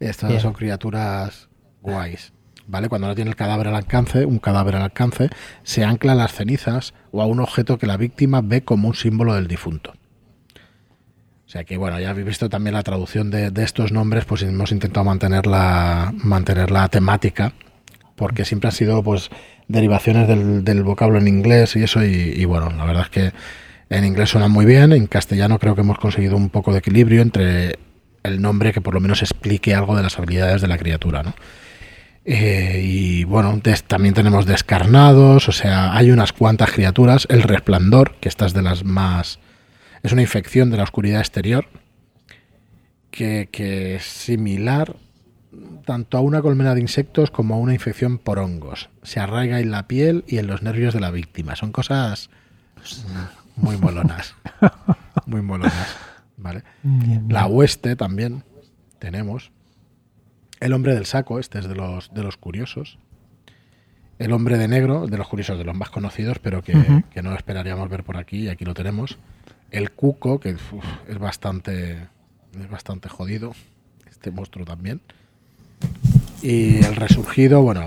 estas 0.00 0.28
Bien. 0.30 0.40
son 0.40 0.52
criaturas 0.52 1.48
guays. 1.80 2.32
¿Vale? 2.68 2.90
Cuando 2.90 3.08
no 3.08 3.14
tiene 3.14 3.30
el 3.30 3.36
cadáver 3.36 3.68
al 3.68 3.74
alcance, 3.74 4.26
un 4.26 4.38
cadáver 4.38 4.76
al 4.76 4.82
alcance, 4.82 5.30
se 5.62 5.84
ancla 5.84 6.12
a 6.12 6.14
las 6.14 6.34
cenizas 6.34 6.92
o 7.10 7.22
a 7.22 7.26
un 7.26 7.40
objeto 7.40 7.78
que 7.78 7.86
la 7.86 7.96
víctima 7.96 8.42
ve 8.42 8.62
como 8.62 8.88
un 8.88 8.94
símbolo 8.94 9.34
del 9.34 9.48
difunto. 9.48 9.94
O 11.46 11.50
sea 11.50 11.64
que, 11.64 11.78
bueno, 11.78 11.98
ya 11.98 12.10
habéis 12.10 12.26
visto 12.26 12.50
también 12.50 12.74
la 12.74 12.82
traducción 12.82 13.30
de, 13.30 13.50
de 13.50 13.64
estos 13.64 13.90
nombres, 13.90 14.26
pues 14.26 14.42
hemos 14.42 14.70
intentado 14.70 15.02
mantener 15.04 15.46
la, 15.46 16.12
mantener 16.14 16.70
la 16.70 16.88
temática, 16.88 17.54
porque 18.16 18.44
siempre 18.44 18.68
han 18.68 18.74
sido, 18.74 19.02
pues, 19.02 19.30
derivaciones 19.66 20.28
del, 20.28 20.62
del 20.62 20.82
vocablo 20.82 21.16
en 21.16 21.26
inglés 21.26 21.74
y 21.74 21.84
eso, 21.84 22.04
y, 22.04 22.34
y, 22.36 22.44
bueno, 22.44 22.70
la 22.70 22.84
verdad 22.84 23.04
es 23.04 23.08
que 23.08 23.32
en 23.88 24.04
inglés 24.04 24.28
suena 24.28 24.48
muy 24.48 24.66
bien, 24.66 24.92
en 24.92 25.06
castellano 25.06 25.58
creo 25.58 25.74
que 25.74 25.80
hemos 25.80 25.98
conseguido 25.98 26.36
un 26.36 26.50
poco 26.50 26.72
de 26.72 26.80
equilibrio 26.80 27.22
entre 27.22 27.78
el 28.24 28.42
nombre 28.42 28.74
que 28.74 28.82
por 28.82 28.92
lo 28.92 29.00
menos 29.00 29.22
explique 29.22 29.74
algo 29.74 29.96
de 29.96 30.02
las 30.02 30.18
habilidades 30.18 30.60
de 30.60 30.68
la 30.68 30.76
criatura, 30.76 31.22
¿no? 31.22 31.34
Eh, 32.30 32.82
y 32.84 33.24
bueno, 33.24 33.58
des- 33.62 33.84
también 33.84 34.12
tenemos 34.12 34.44
descarnados, 34.44 35.48
o 35.48 35.52
sea, 35.52 35.96
hay 35.96 36.10
unas 36.10 36.34
cuantas 36.34 36.70
criaturas. 36.72 37.26
El 37.30 37.42
resplandor, 37.42 38.16
que 38.20 38.28
esta 38.28 38.44
es 38.44 38.52
de 38.52 38.60
las 38.60 38.84
más. 38.84 39.38
Es 40.02 40.12
una 40.12 40.20
infección 40.20 40.70
de 40.70 40.76
la 40.76 40.82
oscuridad 40.82 41.20
exterior, 41.20 41.66
que, 43.10 43.48
que 43.50 43.96
es 43.96 44.04
similar 44.04 44.96
tanto 45.86 46.18
a 46.18 46.20
una 46.20 46.42
colmena 46.42 46.74
de 46.74 46.82
insectos 46.82 47.30
como 47.30 47.54
a 47.54 47.58
una 47.58 47.72
infección 47.72 48.18
por 48.18 48.38
hongos. 48.38 48.90
Se 49.02 49.20
arraiga 49.20 49.60
en 49.60 49.70
la 49.70 49.88
piel 49.88 50.24
y 50.28 50.36
en 50.36 50.46
los 50.48 50.62
nervios 50.62 50.92
de 50.92 51.00
la 51.00 51.10
víctima. 51.10 51.56
Son 51.56 51.72
cosas 51.72 52.28
muy 53.56 53.78
molonas. 53.78 54.34
Muy 55.24 55.40
molonas. 55.40 55.96
¿Vale? 56.36 56.62
Bien, 56.82 57.20
bien. 57.26 57.26
La 57.30 57.46
hueste 57.46 57.96
también 57.96 58.44
tenemos. 58.98 59.50
El 60.60 60.72
hombre 60.72 60.94
del 60.94 61.06
saco, 61.06 61.38
este 61.38 61.58
es 61.58 61.68
de 61.68 61.74
los, 61.74 62.12
de 62.12 62.22
los 62.22 62.36
curiosos. 62.36 62.98
El 64.18 64.32
hombre 64.32 64.58
de 64.58 64.66
negro, 64.66 65.06
de 65.06 65.16
los 65.16 65.28
curiosos, 65.28 65.58
de 65.58 65.64
los 65.64 65.76
más 65.76 65.90
conocidos, 65.90 66.38
pero 66.40 66.62
que, 66.62 66.74
que 67.12 67.22
no 67.22 67.34
esperaríamos 67.34 67.88
ver 67.88 68.02
por 68.02 68.16
aquí, 68.16 68.44
y 68.44 68.48
aquí 68.48 68.64
lo 68.64 68.74
tenemos. 68.74 69.18
El 69.70 69.92
cuco, 69.92 70.40
que 70.40 70.54
uf, 70.54 70.84
es 71.08 71.18
bastante 71.18 72.08
es 72.58 72.70
bastante 72.70 73.08
jodido, 73.08 73.54
este 74.08 74.30
monstruo 74.30 74.64
también. 74.64 75.00
Y 76.42 76.84
el 76.84 76.96
resurgido, 76.96 77.62
bueno, 77.62 77.86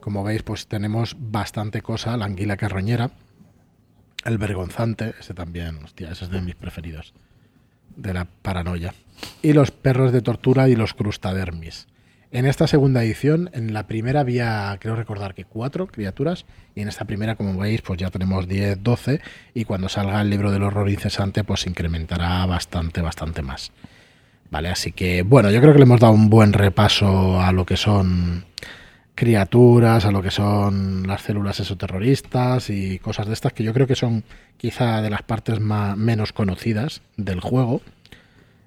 como 0.00 0.24
veis, 0.24 0.42
pues 0.42 0.66
tenemos 0.66 1.16
bastante 1.18 1.82
cosa. 1.82 2.16
La 2.16 2.26
anguila 2.26 2.56
carroñera, 2.56 3.10
el 4.24 4.38
vergonzante, 4.38 5.14
ese 5.18 5.34
también, 5.34 5.82
hostia, 5.84 6.10
ese 6.10 6.24
es 6.24 6.30
de 6.30 6.40
mis 6.40 6.54
preferidos 6.54 7.14
de 7.96 8.12
la 8.12 8.24
paranoia. 8.24 8.94
Y 9.42 9.52
los 9.52 9.70
perros 9.70 10.12
de 10.12 10.22
tortura 10.22 10.68
y 10.68 10.76
los 10.76 10.94
crustadermis. 10.94 11.86
En 12.34 12.46
esta 12.46 12.66
segunda 12.66 13.04
edición, 13.04 13.48
en 13.52 13.72
la 13.72 13.86
primera 13.86 14.18
había, 14.18 14.76
creo 14.80 14.96
recordar 14.96 15.34
que 15.34 15.44
cuatro 15.44 15.86
criaturas, 15.86 16.46
y 16.74 16.80
en 16.80 16.88
esta 16.88 17.04
primera, 17.04 17.36
como 17.36 17.56
veis, 17.56 17.80
pues 17.80 18.00
ya 18.00 18.10
tenemos 18.10 18.48
10, 18.48 18.82
12, 18.82 19.20
y 19.54 19.64
cuando 19.64 19.88
salga 19.88 20.20
el 20.20 20.30
libro 20.30 20.50
del 20.50 20.64
horror 20.64 20.90
incesante, 20.90 21.44
pues 21.44 21.64
incrementará 21.68 22.44
bastante, 22.46 23.02
bastante 23.02 23.40
más. 23.42 23.70
Vale, 24.50 24.68
así 24.68 24.90
que, 24.90 25.22
bueno, 25.22 25.48
yo 25.52 25.60
creo 25.60 25.74
que 25.74 25.78
le 25.78 25.84
hemos 25.84 26.00
dado 26.00 26.12
un 26.12 26.28
buen 26.28 26.52
repaso 26.52 27.40
a 27.40 27.52
lo 27.52 27.64
que 27.64 27.76
son 27.76 28.46
criaturas, 29.14 30.04
a 30.04 30.10
lo 30.10 30.20
que 30.20 30.32
son 30.32 31.06
las 31.06 31.22
células 31.22 31.60
exoterroristas 31.60 32.68
y 32.68 32.98
cosas 32.98 33.28
de 33.28 33.34
estas 33.34 33.52
que 33.52 33.62
yo 33.62 33.72
creo 33.72 33.86
que 33.86 33.94
son 33.94 34.24
quizá 34.56 35.02
de 35.02 35.10
las 35.10 35.22
partes 35.22 35.60
más, 35.60 35.96
menos 35.96 36.32
conocidas 36.32 37.00
del 37.16 37.38
juego. 37.38 37.80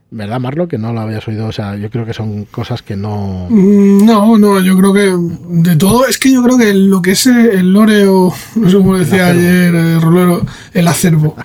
¿Verdad, 0.10 0.40
Marlo? 0.40 0.70
Que 0.70 0.78
no 0.78 0.94
lo 0.94 1.02
habías 1.02 1.28
oído. 1.28 1.48
O 1.48 1.52
sea, 1.52 1.76
yo 1.76 1.90
creo 1.90 2.06
que 2.06 2.14
son 2.14 2.46
cosas 2.46 2.82
que 2.82 2.96
no. 2.96 3.48
Mm, 3.50 4.06
no, 4.06 4.38
no, 4.38 4.62
yo 4.62 4.78
creo 4.78 4.94
que 4.94 5.14
de 5.62 5.76
todo. 5.76 6.08
Es 6.08 6.18
que 6.18 6.32
yo 6.32 6.42
creo 6.44 6.58
que 6.58 6.74
lo 6.74 7.02
que 7.02 7.12
es 7.12 7.28
el 7.28 7.74
lore 7.74 8.08
o. 8.08 8.34
No 8.56 8.70
sé 8.70 8.78
cómo 8.78 8.98
decía 8.98 9.28
ayer 9.28 9.76
el 9.76 10.02
rolero, 10.02 10.46
el 10.74 10.88
acervo. 10.88 11.36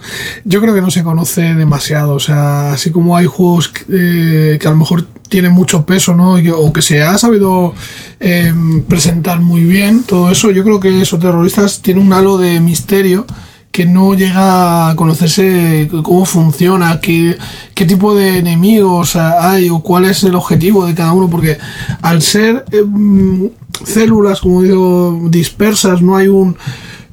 Yo 0.44 0.60
creo 0.60 0.74
que 0.74 0.80
no 0.80 0.92
se 0.92 1.02
conoce 1.02 1.54
demasiado. 1.54 2.14
O 2.14 2.20
sea, 2.20 2.72
así 2.72 2.92
como 2.92 3.16
hay 3.16 3.26
juegos 3.26 3.68
que, 3.68 4.54
eh, 4.54 4.58
a 4.64 4.70
lo 4.70 4.76
mejor 4.76 5.06
tienen 5.28 5.52
mucho 5.52 5.84
peso, 5.84 6.14
¿no? 6.14 6.34
o 6.34 6.72
que 6.72 6.82
se 6.82 7.02
ha 7.02 7.16
sabido 7.16 7.74
em, 8.20 8.82
presentar 8.82 9.40
muy 9.40 9.64
bien, 9.64 10.04
todo 10.04 10.30
eso. 10.30 10.50
Yo 10.50 10.62
creo 10.62 10.78
que 10.78 11.00
esos 11.00 11.18
terroristas 11.18 11.80
tienen 11.80 12.06
un 12.06 12.12
halo 12.12 12.36
de 12.38 12.60
misterio 12.60 13.26
que 13.72 13.86
no 13.86 14.12
llega 14.12 14.90
a 14.90 14.96
conocerse 14.96 15.88
cómo 16.02 16.26
funciona, 16.26 17.00
qué, 17.00 17.38
qué 17.74 17.86
tipo 17.86 18.14
de 18.14 18.36
enemigos 18.36 19.16
hay 19.16 19.70
o 19.70 19.80
cuál 19.80 20.04
es 20.04 20.22
el 20.24 20.34
objetivo 20.34 20.86
de 20.86 20.94
cada 20.94 21.14
uno, 21.14 21.30
porque 21.30 21.56
al 22.02 22.20
ser 22.20 22.66
em, 22.70 23.48
células, 23.82 24.40
como 24.40 24.62
digo, 24.62 25.18
dispersas, 25.30 26.02
no 26.02 26.16
hay 26.16 26.28
un, 26.28 26.54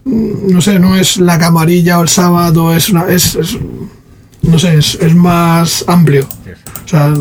mm, 0.04 0.52
no 0.52 0.60
sé, 0.60 0.80
no 0.80 0.98
es 0.98 1.16
la 1.16 1.40
camarilla 1.40 1.98
o 1.98 2.04
el 2.04 2.10
sábado, 2.10 2.76
es 2.76 2.90
una, 2.90 3.08
es, 3.08 3.38
no 4.42 4.60
sé, 4.60 4.78
es, 4.78 4.96
es 4.96 5.16
más 5.16 5.86
amplio. 5.88 6.28
O 6.84 6.88
sea, 6.88 7.14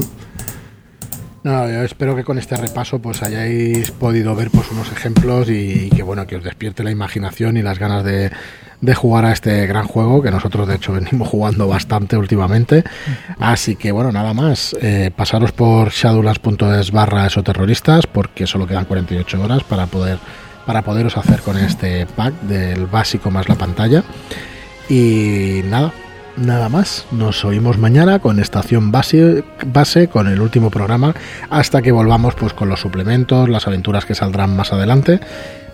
no, 1.45 1.69
yo 1.69 1.83
espero 1.83 2.17
que 2.17 2.25
con 2.25 2.39
este 2.39 2.57
repaso 2.57 2.99
pues 2.99 3.23
hayáis 3.23 3.91
podido 3.93 4.35
ver 4.35 4.51
pues 4.51 4.71
unos 4.71 4.91
ejemplos 4.91 5.49
y, 5.49 5.89
que 5.91 6.03
bueno 6.03 6.27
que 6.27 6.37
os 6.37 6.45
despierte 6.45 6.83
la 6.83 6.91
imaginación 6.91 7.57
y 7.57 7.63
las 7.63 7.79
ganas 7.79 8.05
de, 8.05 8.31
jugar 8.95 9.25
a 9.25 9.33
este 9.33 9.67
gran 9.67 9.87
juego 9.87 10.23
que 10.23 10.31
nosotros 10.31 10.67
de 10.67 10.77
hecho 10.77 10.93
venimos 11.01 11.29
jugando 11.29 11.69
bastante 11.69 12.17
últimamente. 12.17 12.85
Así 13.39 13.77
que 13.77 13.93
bueno, 13.93 14.11
nada 14.13 14.35
más. 14.35 14.77
Eh, 14.81 15.11
pasaros 15.15 15.53
por 15.53 15.91
shadowlands.es 15.91 16.91
barra 16.91 17.27
esoterroristas 17.27 18.07
porque 18.07 18.47
solo 18.47 18.67
quedan 18.67 18.85
48 18.85 19.43
horas 19.43 19.63
para 19.65 19.87
poder 19.87 20.19
para 20.67 20.83
poderos 20.83 21.17
hacer 21.17 21.41
con 21.41 21.57
este 21.57 22.05
pack 22.05 22.35
del 22.43 22.87
básico 22.87 23.31
más 23.31 23.49
la 23.49 23.55
pantalla. 23.55 24.03
Y 24.91 25.63
nada, 25.65 25.93
nada 26.41 26.69
más. 26.69 27.07
Nos 27.11 27.45
oímos 27.45 27.79
mañana 27.79 28.19
con 28.19 28.41
estación 28.41 28.91
base, 28.91 29.45
base, 29.67 30.09
con 30.09 30.29
el 30.29 30.41
último 30.41 30.71
programa, 30.71 31.15
hasta 31.51 31.83
que 31.83 31.93
volvamos 31.93 32.35
pues 32.35 32.53
con 32.53 32.69
los 32.69 32.81
suplementos, 32.81 33.49
las 33.49 33.67
aventuras 33.67 34.05
que 34.05 34.15
saldrán 34.15 34.57
más 34.57 34.73
adelante. 34.73 35.21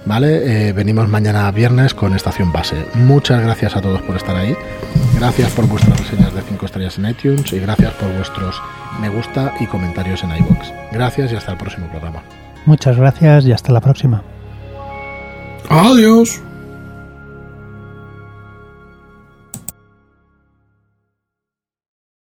¿Vale? 0.07 0.68
Eh, 0.68 0.72
venimos 0.74 1.09
mañana 1.09 1.50
viernes 1.50 1.94
con 1.94 2.14
estación 2.14 2.53
base. 2.53 2.77
Muchas 2.94 3.42
gracias 3.42 3.74
a 3.74 3.81
todos 3.81 4.03
por 4.03 4.16
estar 4.16 4.37
ahí. 4.37 4.55
Gracias 5.16 5.50
por 5.53 5.66
vuestras 5.66 5.98
reseñas 5.98 6.35
de 6.35 6.42
5 6.42 6.66
estrellas 6.66 6.98
en 6.98 7.09
iTunes 7.09 7.50
y 7.55 7.59
gracias 7.59 7.94
por 7.94 8.14
vuestros 8.14 8.61
me 9.00 9.09
gusta 9.09 9.55
y 9.61 9.66
comentarios 9.66 10.22
en 10.22 10.37
iBox. 10.37 10.72
Gracias 10.92 11.33
y 11.33 11.37
hasta 11.37 11.53
el 11.53 11.59
próximo 11.59 11.88
programa. 11.88 12.22
Muchas 12.66 12.98
gracias 12.98 13.46
y 13.46 13.53
hasta 13.53 13.72
la 13.72 13.81
próxima. 13.81 14.22
Adiós. 15.70 16.42